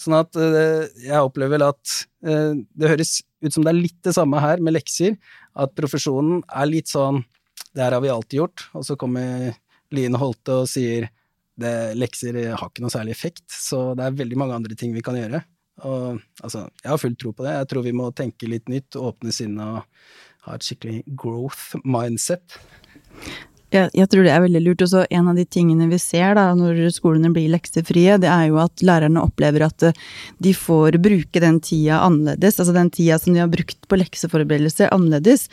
[0.00, 3.98] Sånn at eh, jeg opplever vel at eh, det høres ut som det er litt
[4.00, 5.18] det samme her med lekser,
[5.60, 7.20] at profesjonen er litt sånn
[7.76, 9.52] det her har vi alltid gjort, og så kommer
[9.92, 11.10] Line Holte og sier
[11.60, 15.04] det, lekser har ikke noe særlig effekt, så det er veldig mange andre ting vi
[15.04, 15.42] kan gjøre.
[15.84, 17.58] Og altså, jeg har full tro på det.
[17.58, 22.56] Jeg tror vi må tenke litt nytt, åpne sinnet og ha et skikkelig growth mindset.
[23.74, 24.82] Jeg, jeg tror det er veldig lurt.
[24.86, 28.48] Og så en av de tingene vi ser da, når skolene blir leksefrie, det er
[28.52, 29.96] jo at lærerne opplever at eh,
[30.44, 32.60] de får bruke den tida annerledes.
[32.60, 35.48] Altså den tida som de har brukt på lekseforberedelse, annerledes.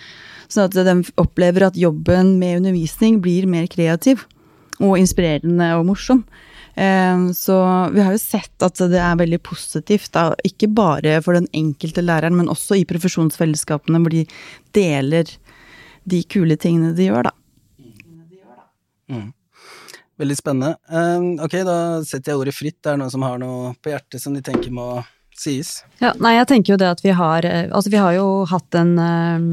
[0.51, 4.27] Sånn at de opplever at jobben med undervisning blir mer kreativ.
[4.81, 6.23] Og inspirerende og morsom.
[6.77, 7.57] Eh, Så
[7.95, 12.05] vi har jo sett at det er veldig positivt, da, ikke bare for den enkelte
[12.05, 14.27] læreren, men også i profesjonsfellesskapene, hvor de
[14.77, 15.25] deler
[16.05, 17.37] de kule tingene de gjør, da.
[19.11, 19.29] Mm.
[20.21, 20.75] Veldig spennende.
[20.91, 22.77] Um, ok, da setter jeg ordet fritt.
[22.83, 25.01] Det er noen som har noe på hjertet som de tenker må
[25.37, 25.79] sies.
[26.01, 28.75] Ja, nei, jeg tenker jo det at vi har eh, Altså, vi har jo hatt
[28.77, 29.45] en, eh,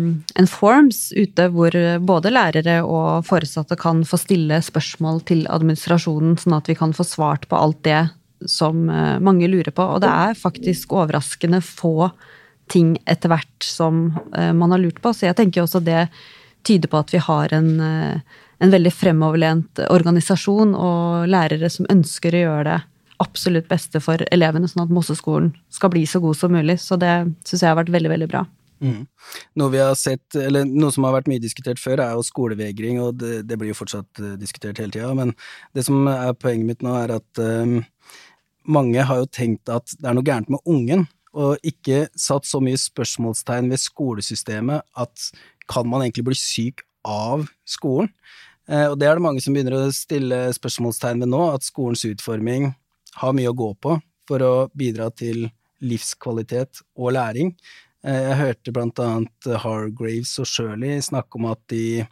[0.42, 1.72] en forms ute hvor
[2.04, 7.06] både lærere og foresatte kan få stille spørsmål til administrasjonen, sånn at vi kan få
[7.06, 8.02] svart på alt det
[8.46, 9.82] som eh, mange lurer på.
[9.82, 12.10] Og det er faktisk overraskende få
[12.68, 15.12] ting etter hvert som eh, man har lurt på.
[15.14, 16.06] Så jeg tenker også det
[16.66, 22.34] tyder på at vi har en, eh, en veldig fremoverlent organisasjon og lærere som ønsker
[22.34, 22.78] å gjøre det
[23.22, 26.78] absolutt beste for elevene, sånn at Mosseskolen skal bli så god som mulig.
[26.82, 27.12] Så det
[27.46, 28.44] syns jeg har vært veldig, veldig bra.
[28.78, 29.06] Mm.
[29.58, 33.42] Noe sett, eller noe som har vært mye diskutert før, er jo skolevegring, og det,
[33.50, 35.10] det blir jo fortsatt eh, diskutert hele tida.
[35.18, 35.34] Men
[35.74, 37.80] det som er poenget mitt nå, er at um,
[38.70, 42.60] mange har jo tenkt at det er noe gærent med ungen, og ikke satt så
[42.64, 45.30] mye spørsmålstegn ved skolesystemet at
[45.68, 48.08] kan man egentlig bli syk av skolen?
[48.68, 52.04] Eh, og det er det mange som begynner å stille spørsmålstegn ved nå, at skolens
[52.08, 52.72] utforming
[53.22, 53.96] har mye å gå på
[54.28, 55.48] for å bidra til
[55.80, 57.54] livskvalitet og læring.
[58.04, 62.04] Eh, Jeg hørte blant annet Hargraves og Shirley snakke om at i,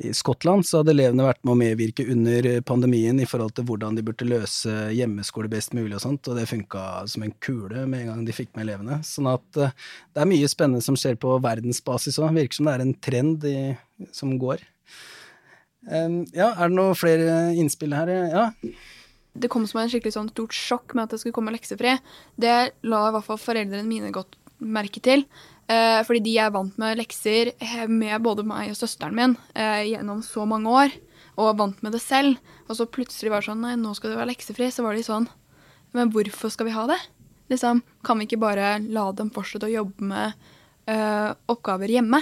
[0.00, 3.98] i Skottland så hadde elevene vært med å medvirke under pandemien i forhold til hvordan
[3.98, 8.06] de burde løse hjemmeskole best mulig og sånt, og det funka som en kule med
[8.06, 9.02] en gang de fikk med elevene.
[9.04, 9.76] Sånn at eh,
[10.14, 12.32] det er mye spennende som skjer på verdensbasis òg.
[12.38, 13.58] Virker som det er en trend i,
[14.16, 14.64] som går.
[15.82, 18.10] Ja, er det noen flere innspill her?
[18.30, 18.44] Ja.
[19.32, 21.96] Det kom som en skikkelig sånn stort sjokk med at det skulle komme leksefri.
[22.36, 25.24] Det la i hvert fall foreldrene mine godt merke til.
[25.70, 29.92] Eh, fordi de er vant med lekser eh, med både meg og søsteren min eh,
[29.92, 30.96] gjennom så mange år.
[31.40, 32.40] Og vant med det selv.
[32.68, 34.68] Og så plutselig var det sånn Nei, nå skal det være leksefri.
[34.72, 35.30] Så var de sånn
[35.96, 36.98] Men hvorfor skal vi ha det?
[37.52, 40.50] Liksom, Kan vi ikke bare la dem fortsette å jobbe med
[41.52, 42.18] oppgaver hjemme?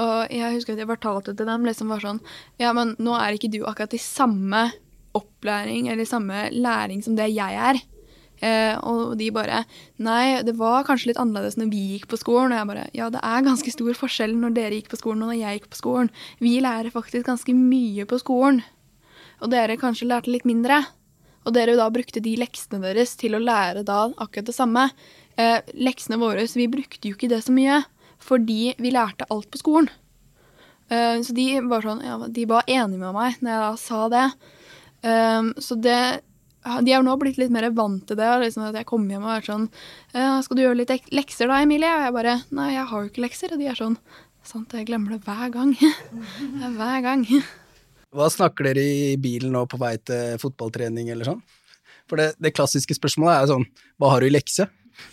[0.00, 2.22] Og jeg husker at jeg fortalte til dem liksom var sånn
[2.60, 4.70] Ja, men nå er ikke du akkurat i samme
[5.16, 7.80] opplæring eller samme læring som det jeg er.
[8.40, 9.64] Eh, og de bare
[10.00, 12.54] Nei, det var kanskje litt annerledes når vi gikk på skolen.
[12.54, 15.32] Og jeg bare Ja, det er ganske stor forskjell når dere gikk på skolen og
[15.32, 16.12] når jeg gikk på skolen.
[16.40, 18.62] Vi lærer faktisk ganske mye på skolen.
[19.40, 20.82] Og dere kanskje lærte litt mindre.
[21.48, 24.90] Og dere da brukte de leksene deres til å lære da akkurat det samme.
[25.40, 27.80] Eh, leksene våre, så vi brukte jo ikke det så mye.
[28.20, 29.90] Fordi vi lærte alt på skolen.
[30.90, 34.00] Uh, så de var, sånn, ja, de var enige med meg når jeg da sa
[34.12, 34.26] det.
[35.00, 36.00] Um, så det
[36.60, 38.30] De har nå blitt litt mer vant til det.
[38.42, 39.68] Liksom at jeg kommer hjem og er sånn
[40.12, 43.08] «Ja, 'Skal du gjøre litt lekser da, Emilie?' Og jeg bare 'Nei, jeg har jo
[43.08, 43.96] ikke lekser.' Og de er sånn
[44.44, 45.74] Sant, jeg glemmer det hver gang.
[46.64, 47.24] Er hver gang.
[48.10, 51.42] Hva snakker dere i bilen nå på vei til fotballtrening eller sånn?
[52.10, 53.66] For det, det klassiske spørsmålet er jo sånn,
[54.00, 54.66] hva har du i lekse?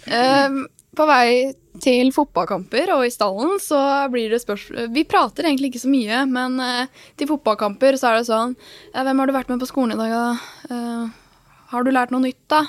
[0.10, 0.63] Um,
[0.98, 3.80] på vei til fotballkamper og i stallen, så
[4.12, 8.20] blir det spørsmål Vi prater egentlig ikke så mye, men eh, til fotballkamper så er
[8.20, 8.56] det sånn
[8.94, 10.76] 'Hvem har du vært med på skolen i dag, da?
[10.76, 11.06] Eh,
[11.74, 12.66] har du lært noe nytt, da?'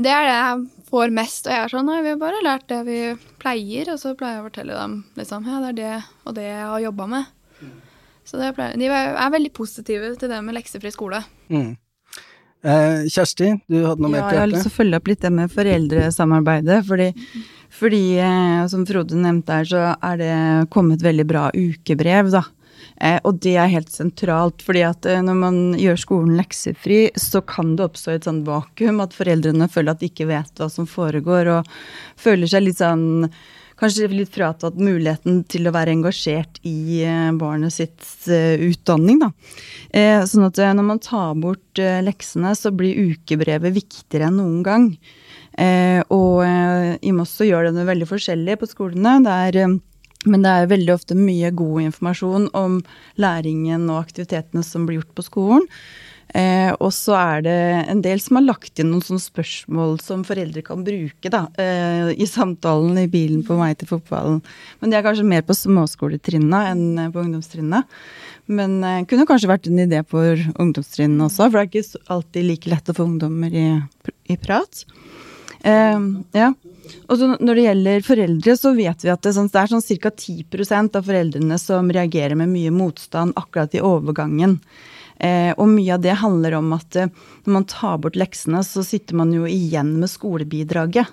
[0.00, 2.68] Det er det jeg får mest, og jeg er sånn 'Nei, vi har bare lært
[2.68, 3.00] det vi
[3.42, 6.46] pleier', og så pleier jeg å fortelle dem liksom 'Ja, det er det og det
[6.46, 7.26] jeg har jobba med'.
[8.24, 11.24] Så det pleier, de er veldig positive til det med leksefri skole.
[11.50, 11.74] Mm.
[12.60, 15.08] Eh, Kjersti, du hadde noe mer til til jeg har lyst til å følge opp
[15.08, 16.80] litt det med foreldresamarbeidet.
[16.88, 17.10] Fordi,
[17.72, 20.32] fordi eh, som Frode nevnte her, så er det
[20.74, 22.44] kommet veldig bra ukebrev, da.
[23.00, 27.40] Eh, og det er helt sentralt, fordi at eh, når man gjør skolen leksefri, så
[27.40, 30.88] kan det oppstå et sånt vakuum, at foreldrene føler at de ikke vet hva som
[30.88, 31.72] foregår, og
[32.20, 33.32] føler seg litt sånn
[33.80, 39.30] Kanskje litt fratatt muligheten til å være engasjert i eh, barnet sitt eh, utdanning, da.
[39.96, 44.90] Eh, sånn at når man tar bort leksene, så blir ukebrevet viktigere enn noen gang.
[45.60, 46.38] Og
[47.04, 49.16] i Moss så gjør det veldig forskjellig på skolene.
[49.24, 49.72] Det er,
[50.30, 52.78] men det er veldig ofte mye god informasjon om
[53.20, 55.66] læringen og aktivitetene som blir gjort på skolen.
[56.34, 57.58] Eh, og så er det
[57.90, 62.12] en del som har lagt inn noen sånne spørsmål som foreldre kan bruke da, eh,
[62.14, 64.38] i samtalen i bilen på vei til fotballen.
[64.78, 67.98] Men det er kanskje mer på småskoletrinnet enn eh, på ungdomstrinnet.
[68.50, 72.46] Men eh, kunne kanskje vært en idé for ungdomstrinnet også, for det er ikke alltid
[72.46, 73.68] like lett å få ungdommer i,
[74.30, 74.84] i prat.
[75.66, 76.06] Eh,
[76.38, 76.52] ja.
[77.10, 80.14] Og når det gjelder foreldre, så vet vi at det, sånn, det er sånn ca.
[80.14, 84.60] 10% av foreldrene som reagerer med mye motstand akkurat i overgangen.
[85.20, 87.10] Eh, og mye av det handler om at eh,
[87.44, 91.10] når man tar bort leksene, så sitter man jo igjen med skolebidraget.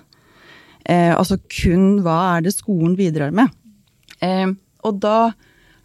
[0.88, 3.52] Eh, altså kun hva er det skolen bidrar med.
[4.24, 4.48] Eh,
[4.88, 5.32] og da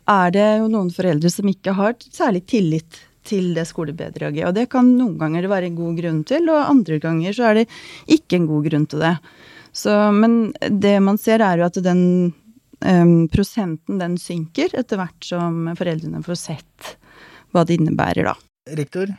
[0.09, 4.47] er det jo noen foreldre som ikke har særlig tillit til det skolebidraget.
[4.47, 7.61] Og det kan noen ganger være en god grunn til, og andre ganger så er
[7.61, 7.67] det
[8.11, 9.13] ikke en god grunn til det.
[9.73, 12.03] Så, men det man ser er jo at den
[12.85, 16.93] eh, prosenten den synker etter hvert som foreldrene får sett
[17.53, 18.35] hva det innebærer, da.
[18.79, 19.13] Rektor?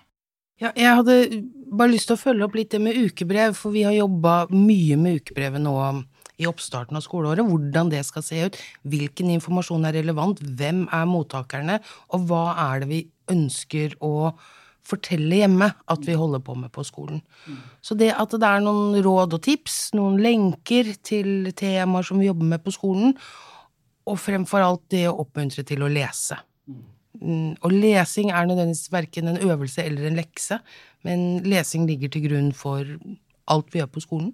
[0.62, 1.14] Ja, jeg hadde
[1.74, 4.98] bare lyst til å følge opp litt det med ukebrev, for vi har jobba mye
[5.00, 5.74] med ukebrevet nå
[6.38, 7.46] i oppstarten av skoleåret.
[7.46, 8.58] Hvordan det skal se ut,
[8.90, 11.80] hvilken informasjon er relevant, hvem er mottakerne,
[12.14, 13.00] og hva er det vi
[13.34, 14.34] ønsker å
[14.84, 17.22] fortelle hjemme at vi holder på med på skolen.
[17.80, 22.28] Så det at det er noen råd og tips, noen lenker til temaer som vi
[22.28, 23.14] jobber med på skolen,
[24.04, 26.36] og fremfor alt det å oppmuntre til å lese.
[27.20, 30.58] Mm, Og lesing er nødvendigvis verken en øvelse eller en lekse,
[31.04, 32.84] men lesing ligger til grunn for
[33.48, 34.32] alt vi gjør på skolen.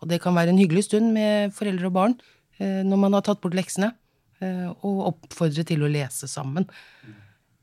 [0.00, 2.14] Og det kan være en hyggelig stund med foreldre og barn
[2.58, 3.92] eh, når man har tatt bort leksene,
[4.40, 6.68] eh, og oppfordre til å lese sammen.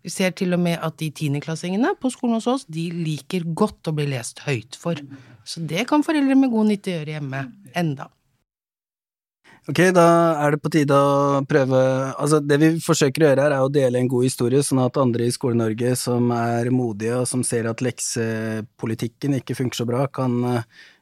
[0.03, 3.89] Vi ser til og med at de tiendeklassingene på skolen hos oss, de liker godt
[3.89, 4.95] å bli lest høyt for.
[5.43, 7.41] Så det kan foreldre med god nytte gjøre hjemme
[7.75, 8.07] enda.
[9.67, 10.07] Ok, da
[10.45, 11.79] er det på tide å prøve
[12.15, 14.99] Altså, det vi forsøker å gjøre her, er å dele en god historie, sånn at
[15.01, 20.05] andre i Skole-Norge som er modige, og som ser at leksepolitikken ikke funker så bra,
[20.07, 20.39] kan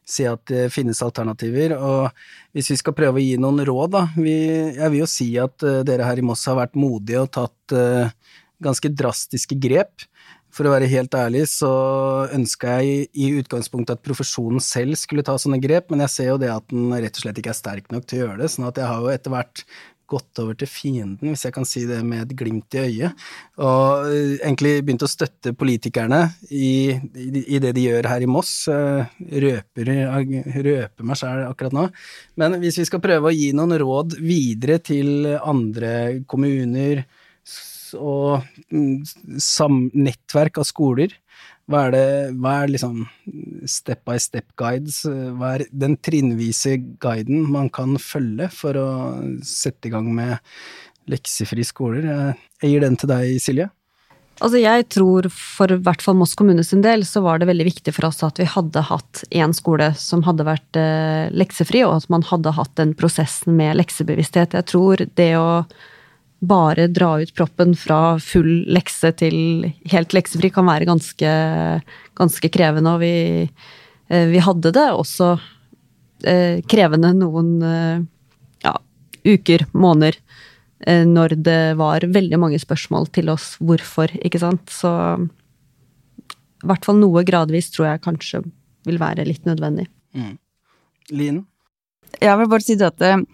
[0.06, 1.76] si at det finnes alternativer.
[1.78, 2.10] Og
[2.58, 4.36] hvis vi skal prøve å gi noen råd, da vi,
[4.74, 7.78] Jeg vil jo si at eh, dere her i Moss har vært modige og tatt
[7.78, 8.10] eh,
[8.66, 10.10] ganske drastiske grep.
[10.56, 11.72] For å være helt ærlig så
[12.36, 16.38] ønska jeg i utgangspunktet at profesjonen selv skulle ta sånne grep, men jeg ser jo
[16.40, 18.70] det at den rett og slett ikke er sterk nok til å gjøre det, sånn
[18.70, 19.66] at jeg har jo etter hvert
[20.06, 23.26] gått over til fienden, hvis jeg kan si det med et glimt i øyet,
[23.58, 26.22] og eh, egentlig begynt å støtte politikerne
[26.54, 28.54] i, i, i det de gjør her i Moss.
[28.72, 29.16] Eh,
[29.46, 29.92] Røper,
[30.70, 31.88] røper meg sjæl akkurat nå.
[32.40, 35.96] Men hvis vi skal prøve å gi noen råd videre til andre
[36.30, 37.02] kommuner,
[37.94, 39.04] og mm,
[39.94, 41.14] nettverk av skoler.
[41.70, 43.06] Hva er det, hva er liksom
[43.70, 48.90] step by step guides, hva er den trinnvise guiden man kan følge for å
[49.46, 50.38] sette i gang med
[51.10, 52.36] leksefri skoler?
[52.62, 53.72] Jeg gir den til deg, Silje.
[54.44, 57.68] Altså jeg tror for i hvert fall Moss kommune sin del så var det veldig
[57.70, 62.02] viktig for oss at vi hadde hatt én skole som hadde vært eh, leksefri, og
[62.02, 64.58] at man hadde hatt den prosessen med leksebevissthet.
[64.60, 65.48] Jeg tror det å
[66.40, 71.32] bare dra ut proppen fra full lekse til helt leksefri kan være ganske,
[72.18, 73.46] ganske krevende, og vi,
[74.10, 75.36] eh, vi hadde det også
[76.28, 78.04] eh, krevende noen eh,
[78.66, 78.76] ja,
[79.26, 80.20] uker, måneder,
[80.86, 84.70] eh, når det var veldig mange spørsmål til oss hvorfor, ikke sant.
[84.70, 84.92] Så
[86.66, 88.44] i hvert fall noe gradvis tror jeg kanskje
[88.86, 89.88] vil være litt nødvendig.
[90.16, 90.38] Mm.
[91.16, 91.44] Linn?
[92.22, 93.26] Jeg vil bare si det at eh,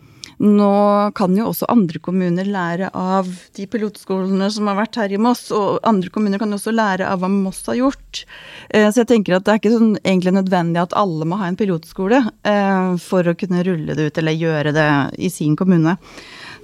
[0.41, 3.27] nå kan jo også andre kommuner lære av
[3.57, 7.05] de pilotskolene som har vært her i Moss, og andre kommuner kan jo også lære
[7.05, 8.23] av hva Moss har gjort.
[8.69, 11.49] Eh, så jeg tenker at det er ikke sånn egentlig nødvendig at alle må ha
[11.49, 14.87] en pilotskole eh, for å kunne rulle det ut eller gjøre det
[15.21, 15.93] i sin kommune.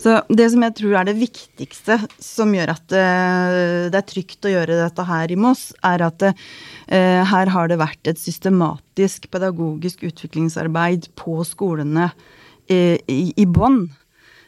[0.02, 4.52] Så det som jeg tror er det viktigste som gjør at det er trygt å
[4.52, 6.34] gjøre dette her i Moss, er at det,
[6.86, 12.12] her har det vært et systematisk pedagogisk utviklingsarbeid på skolene
[12.74, 13.86] i, i bånn,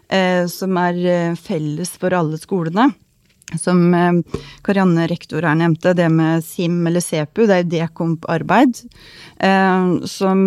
[0.09, 2.89] eh, som er eh, felles for alle skolene.
[3.57, 8.83] Som eh, Karianne rektor her nevnte, det med SIM eller SEPU, det er jo dekomp-arbeid.
[10.09, 10.41] Som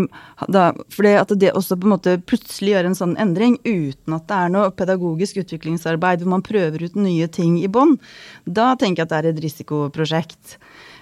[0.52, 4.26] da Fordi at det også på en måte plutselig gjør en sånn endring uten at
[4.28, 7.96] det er noe pedagogisk utviklingsarbeid hvor man prøver ut nye ting i bånn,
[8.44, 10.58] da tenker jeg at det er et risikoprosjekt.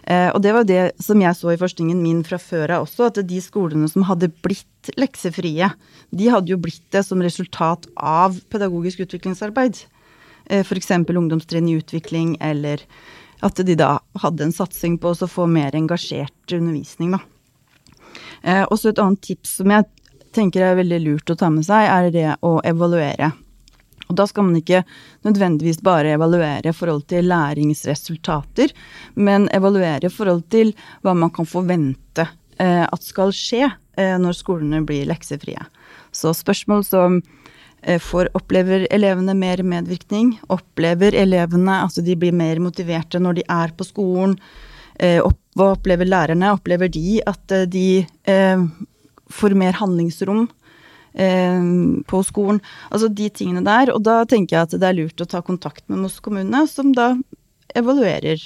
[0.08, 3.10] Eh, og det var det som jeg så i forskningen min fra før av også,
[3.10, 5.70] at de skolene som hadde blitt leksefrie,
[6.10, 9.82] de hadde jo blitt det som resultat av pedagogisk utviklingsarbeid.
[10.48, 10.92] Eh, F.eks.
[11.04, 12.82] ungdomstrinn i utvikling, eller
[13.44, 17.22] at de da hadde en satsing på å få mer engasjert undervisning, da.
[18.42, 19.86] Eh, også et annet tips som jeg
[20.36, 23.32] tenker er veldig lurt å ta med seg, er det å evaluere.
[24.10, 24.82] Og da skal man ikke
[25.26, 28.74] nødvendigvis bare evaluere i forhold til læringsresultater,
[29.14, 32.26] men evaluere i forhold til hva man kan forvente
[32.58, 35.62] eh, at skal skje eh, når skolene blir leksefrie.
[36.10, 37.20] Så spørsmål som
[37.82, 40.34] eh, for opplever elevene mer medvirkning?
[40.50, 44.34] Opplever elevene at de blir mer motiverte når de er på skolen?
[44.98, 45.22] Eh,
[45.54, 46.50] hva opplever lærerne?
[46.56, 47.86] Opplever de at eh, de
[49.30, 50.48] får mer handlingsrom?
[51.14, 51.62] Eh,
[52.06, 52.60] på skolen.
[52.90, 53.90] Altså de tingene der.
[53.94, 56.92] Og da tenker jeg at det er lurt å ta kontakt med Moss kommune, som
[56.94, 57.14] da
[57.74, 58.44] evaluerer.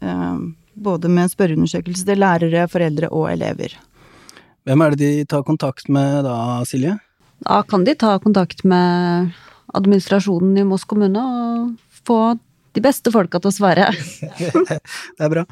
[0.00, 0.36] Eh,
[0.74, 3.74] både med en spørreundersøkelse til lærere, foreldre og elever.
[4.64, 6.96] Hvem er det de tar kontakt med da, Silje?
[7.44, 9.34] Da kan de ta kontakt med
[9.74, 12.36] administrasjonen i Moss kommune og få
[12.74, 13.88] de beste folka til å svare.
[14.68, 14.78] det
[15.22, 15.44] er bra.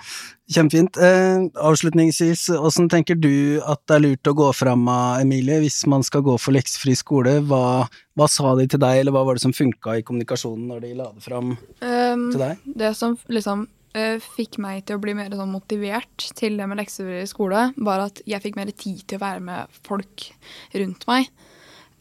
[0.53, 0.99] Kjempefint.
[0.99, 5.83] Eh, avslutningsvis, hvordan tenker du at det er lurt å gå fram av, Emilie, hvis
[5.91, 7.39] man skal gå for leksefri skole?
[7.49, 7.87] Hva,
[8.19, 10.97] hva, sa de til deg, eller hva var det som funka i kommunikasjonen når de
[10.99, 12.67] la det fram um, til deg?
[12.83, 16.83] Det som liksom uh, fikk meg til å bli mer sånn motivert til det med
[16.83, 20.29] leksefri skole, var at jeg fikk mer tid til å være med folk
[20.75, 21.31] rundt meg.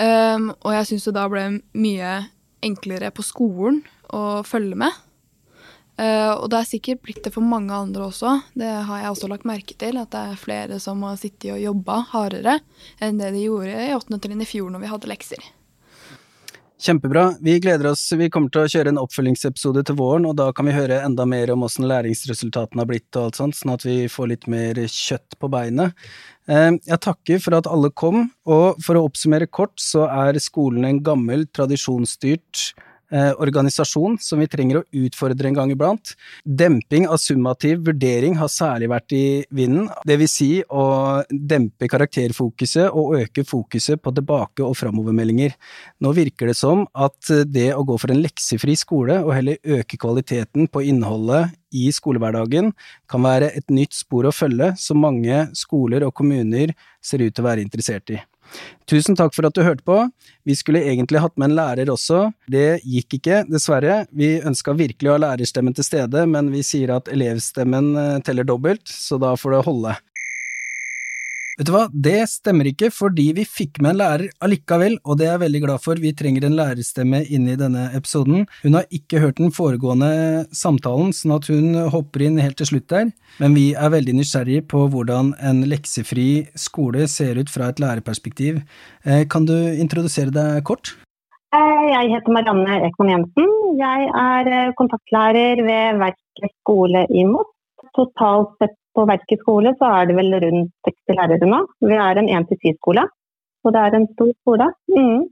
[0.01, 1.45] Um, og jeg syns det da ble
[1.77, 2.19] mye
[2.65, 3.81] enklere på skolen
[4.13, 4.97] å følge med.
[6.01, 8.39] Uh, og det er sikkert blitt det for mange andre også.
[8.57, 9.99] Det har jeg også lagt merke til.
[10.01, 12.57] At det er flere som har sittet og jobba hardere
[13.01, 15.51] enn det de gjorde i åttende trinn i fjor når vi hadde lekser.
[16.81, 17.35] Kjempebra.
[17.45, 18.07] Vi gleder oss.
[18.17, 21.27] Vi kommer til å kjøre en oppfølgingsepisode til våren, og da kan vi høre enda
[21.29, 24.79] mer om åssen læringsresultatene har blitt og alt sånt, sånn at vi får litt mer
[24.89, 25.93] kjøtt på beinet.
[26.49, 30.89] Uh, jeg takker for at alle kom, og for å oppsummere kort, så er skolen
[30.89, 32.71] en gammel, tradisjonsstyrt
[33.11, 36.13] eh, organisasjon som vi trenger å utfordre en gang iblant.
[36.43, 40.85] Demping av summativ vurdering har særlig vært i vinden, vil si å
[41.29, 45.55] dempe karakterfokuset og øke fokuset på tilbake- og framovermeldinger.
[46.01, 49.99] Nå virker det som at det å gå for en leksefri skole og heller øke
[50.01, 52.73] kvaliteten på innholdet i skolehverdagen
[53.09, 57.43] kan være et nytt spor å følge som mange skoler og kommuner ser ut til
[57.43, 58.19] å være interessert i.
[58.89, 59.97] Tusen takk for at du hørte på.
[60.47, 62.25] Vi skulle egentlig hatt med en lærer også.
[62.51, 64.01] Det gikk ikke, dessverre.
[64.11, 68.47] Vi ønska virkelig å ha lærerstemmen til stede, men vi sier at elevstemmen eh, teller
[68.47, 69.95] dobbelt, så da får det holde.
[71.61, 75.27] Vet du hva, det stemmer ikke, fordi vi fikk med en lærer allikevel, og det
[75.27, 75.99] er jeg veldig glad for.
[76.01, 78.47] Vi trenger en lærerstemme inne i denne episoden.
[78.63, 80.09] Hun har ikke hørt den foregående
[80.57, 84.65] samtalen, sånn at hun hopper inn helt til slutt der, men vi er veldig nysgjerrige
[84.73, 88.63] på hvordan en leksefri skole ser ut fra et lærerperspektiv.
[89.05, 90.95] Eh, kan du introdusere deg kort?
[91.53, 93.53] Eh, jeg heter Marianne Ekman Jensen.
[93.77, 97.53] Jeg er eh, kontaktlærer ved Verket skole i Moss.
[97.93, 101.61] Totalt sett på Verket skole så er det vel rundt 60 lærere nå.
[101.87, 103.05] Vi er en 1-10-skole,
[103.61, 104.67] så det er en stor skole.
[104.91, 105.29] Mm.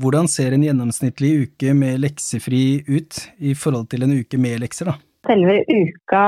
[0.00, 4.88] Hvordan ser en gjennomsnittlig uke med leksefri ut i forhold til en uke med lekser,
[4.88, 4.96] da?
[5.28, 6.22] Selve uka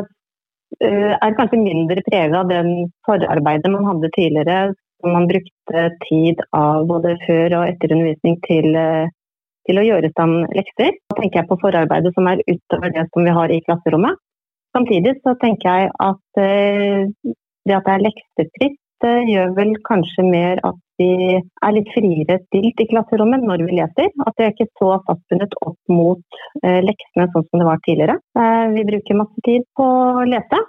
[0.00, 4.72] uh, er kanskje mindre preget av den forarbeidet man hadde tidligere.
[5.04, 9.12] Man brukte tid av både før og etter undervisning til, uh,
[9.68, 10.96] til å gjøre stand lekser.
[11.12, 14.16] Da tenker jeg på forarbeidet som er utover det som vi har i klasserommet.
[14.76, 17.34] Samtidig så tenker jeg at eh,
[17.68, 22.82] det at det er leksefritt, gjør vel kanskje mer at vi er litt friere stilt
[22.82, 24.10] i klasserommet når vi leser.
[24.26, 28.18] At det er ikke så fastbundet opp mot eh, leksene sånn som det var tidligere.
[28.38, 29.86] Eh, vi bruker masse tid på
[30.22, 30.60] å lese.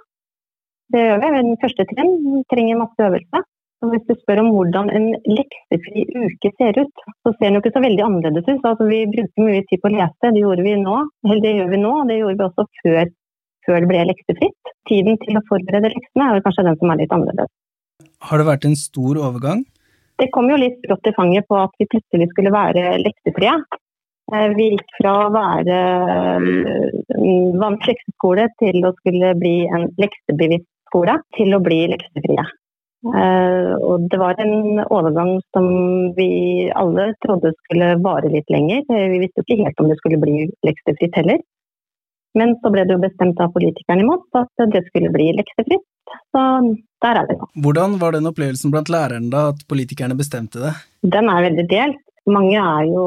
[0.94, 1.32] Det gjør vi.
[1.38, 3.44] Den første trinn trenger masse øvelse.
[3.84, 7.62] Og hvis du spør om hvordan en leksefri uke ser ut, så ser den jo
[7.62, 8.64] ikke så veldig annerledes ut.
[8.64, 10.96] Altså, vi bruker mye tid på å lese, det gjorde vi nå.
[11.26, 13.12] Eller det gjør vi nå, det gjorde vi også før,
[13.66, 14.74] før det ble leksefritt.
[14.88, 17.52] Tiden til å forberede leksene er vel kanskje den som er litt annerledes.
[18.24, 19.64] Har det vært en stor overgang?
[20.20, 23.54] Det kom jo litt brått i fanget på at vi plutselig skulle være leksefrie.
[24.32, 25.78] Eh, Vi gikk fra å være
[26.38, 32.44] en vanlig lekseskole til å skulle bli en leksebevisst skole, til å bli leksefrie.
[33.04, 38.84] Eh, Og det var en overgang som vi alle trodde skulle vare litt lenger.
[38.88, 41.42] Eh, Vi visste ikke helt om det skulle bli leksefritt heller.
[42.38, 45.84] Men så ble det jo bestemt av politikerne i Moss at det skulle bli leksefritt.
[46.34, 46.42] Så
[47.04, 47.46] der er vi nå.
[47.64, 50.74] Hvordan var den opplevelsen blant lærerne da at politikerne bestemte det?
[51.14, 52.02] Den er veldig delt.
[52.30, 53.06] Mange er jo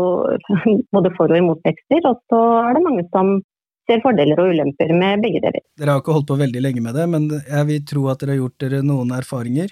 [0.96, 3.38] både for og imot lekser, og så er det mange som
[3.88, 5.64] ser fordeler og ulemper med begge deler.
[5.80, 8.36] Dere har ikke holdt på veldig lenge med det, men jeg vil tro at dere
[8.36, 9.72] har gjort dere noen erfaringer.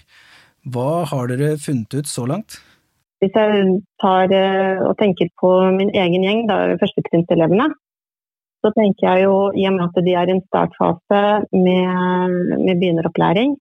[0.71, 2.57] Hva har dere funnet ut så langt?
[3.23, 7.69] Hvis jeg tar eh, og tenker på min egen gjeng, da førstetrinselevene,
[8.65, 11.21] så tenker jeg jo i og med at de er i en startfase
[11.53, 12.33] med,
[12.65, 13.53] med begynneropplæring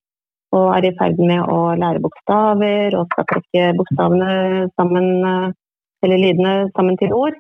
[0.57, 4.34] og er i ferd med å lære bokstaver og skal trekke bokstavene
[4.78, 5.09] sammen,
[6.07, 7.36] eller lydene sammen til ord,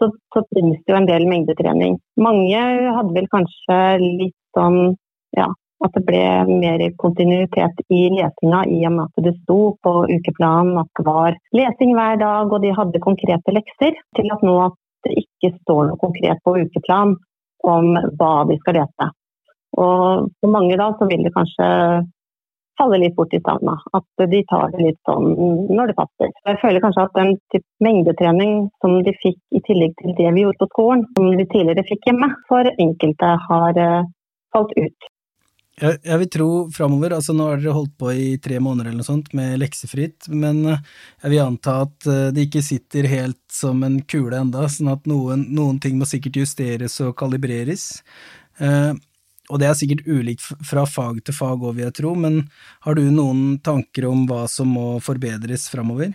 [0.00, 1.98] så, så trengs det jo en del mengdetrening.
[2.16, 2.62] Mange
[2.96, 4.96] hadde vel kanskje litt sånn
[5.36, 5.50] ja,
[5.84, 10.80] at det ble mer kontinuitet i lesinga i og med at det sto på ukeplanen
[10.80, 14.79] at det var lesing hver dag, og de hadde konkrete lekser, til at nå at
[15.40, 17.16] ikke står noe konkret på ukeplan
[17.66, 19.10] om hva vi skal lese.
[19.80, 21.68] Og for mange da så vil det kanskje
[22.80, 23.84] falle litt bort i savnet.
[23.96, 25.28] At de tar det litt sånn
[25.68, 26.32] når det passer.
[26.48, 30.46] Jeg føler kanskje at den type mengdetrening som de fikk i tillegg til det vi
[30.46, 34.10] gjorde på skolen, som de tidligere fikk hjemme, for enkelte har eh,
[34.54, 35.10] falt ut.
[35.80, 39.00] Jeg, jeg vil tro framover, altså nå har dere holdt på i tre måneder eller
[39.00, 40.82] noe sånt med leksefritt, men eh,
[41.22, 45.08] jeg vil anta at eh, det ikke sitter helt som en kule enda, sånn at
[45.08, 47.86] noen, noen ting må sikkert justeres og kalibreres.
[48.60, 48.92] Eh,
[49.50, 52.42] og det er sikkert ulikt fra fag til fag òg, vil jeg tro, men
[52.84, 56.12] har du noen tanker om hva som må forbedres framover?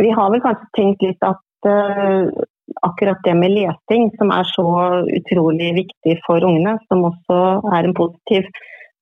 [0.00, 2.30] Vi har vel kanskje tenkt litt at eh,
[2.86, 4.66] akkurat det med lesing, som er så
[5.18, 7.38] utrolig viktig for ungene, som også
[7.74, 8.48] er en positiv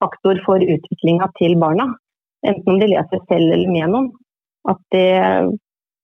[0.02, 1.90] faktor for utviklinga til barna,
[2.46, 4.10] enten om de leser selv eller med noen,
[4.68, 5.10] at det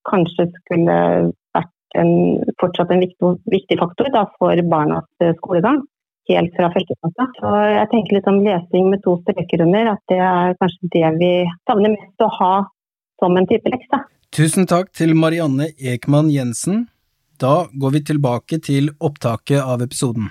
[0.08, 0.96] kanskje skulle
[1.54, 2.12] vært en,
[2.60, 5.82] fortsatt en viktig, viktig faktor da, for barnas eh, skolegang.
[6.30, 7.26] Helt fra første klasse.
[7.36, 11.10] Så jeg tenker litt om lesing med to streker under, at det er kanskje det
[11.20, 11.32] vi
[11.68, 12.54] savner mest å ha
[13.20, 14.00] som en type lekse.
[14.34, 16.86] Tusen takk til Marianne Ekman Jensen.
[17.38, 20.30] Da går vi tilbake til opptaket av episoden.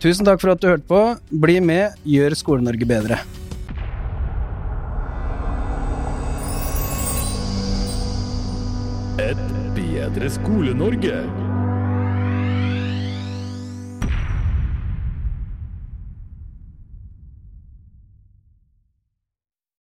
[0.00, 1.00] Tusen takk for at du hørte på.
[1.42, 3.18] Bli med, gjør Skole-Norge bedre.
[9.20, 9.42] Et
[9.76, 11.18] bedre Skole-Norge.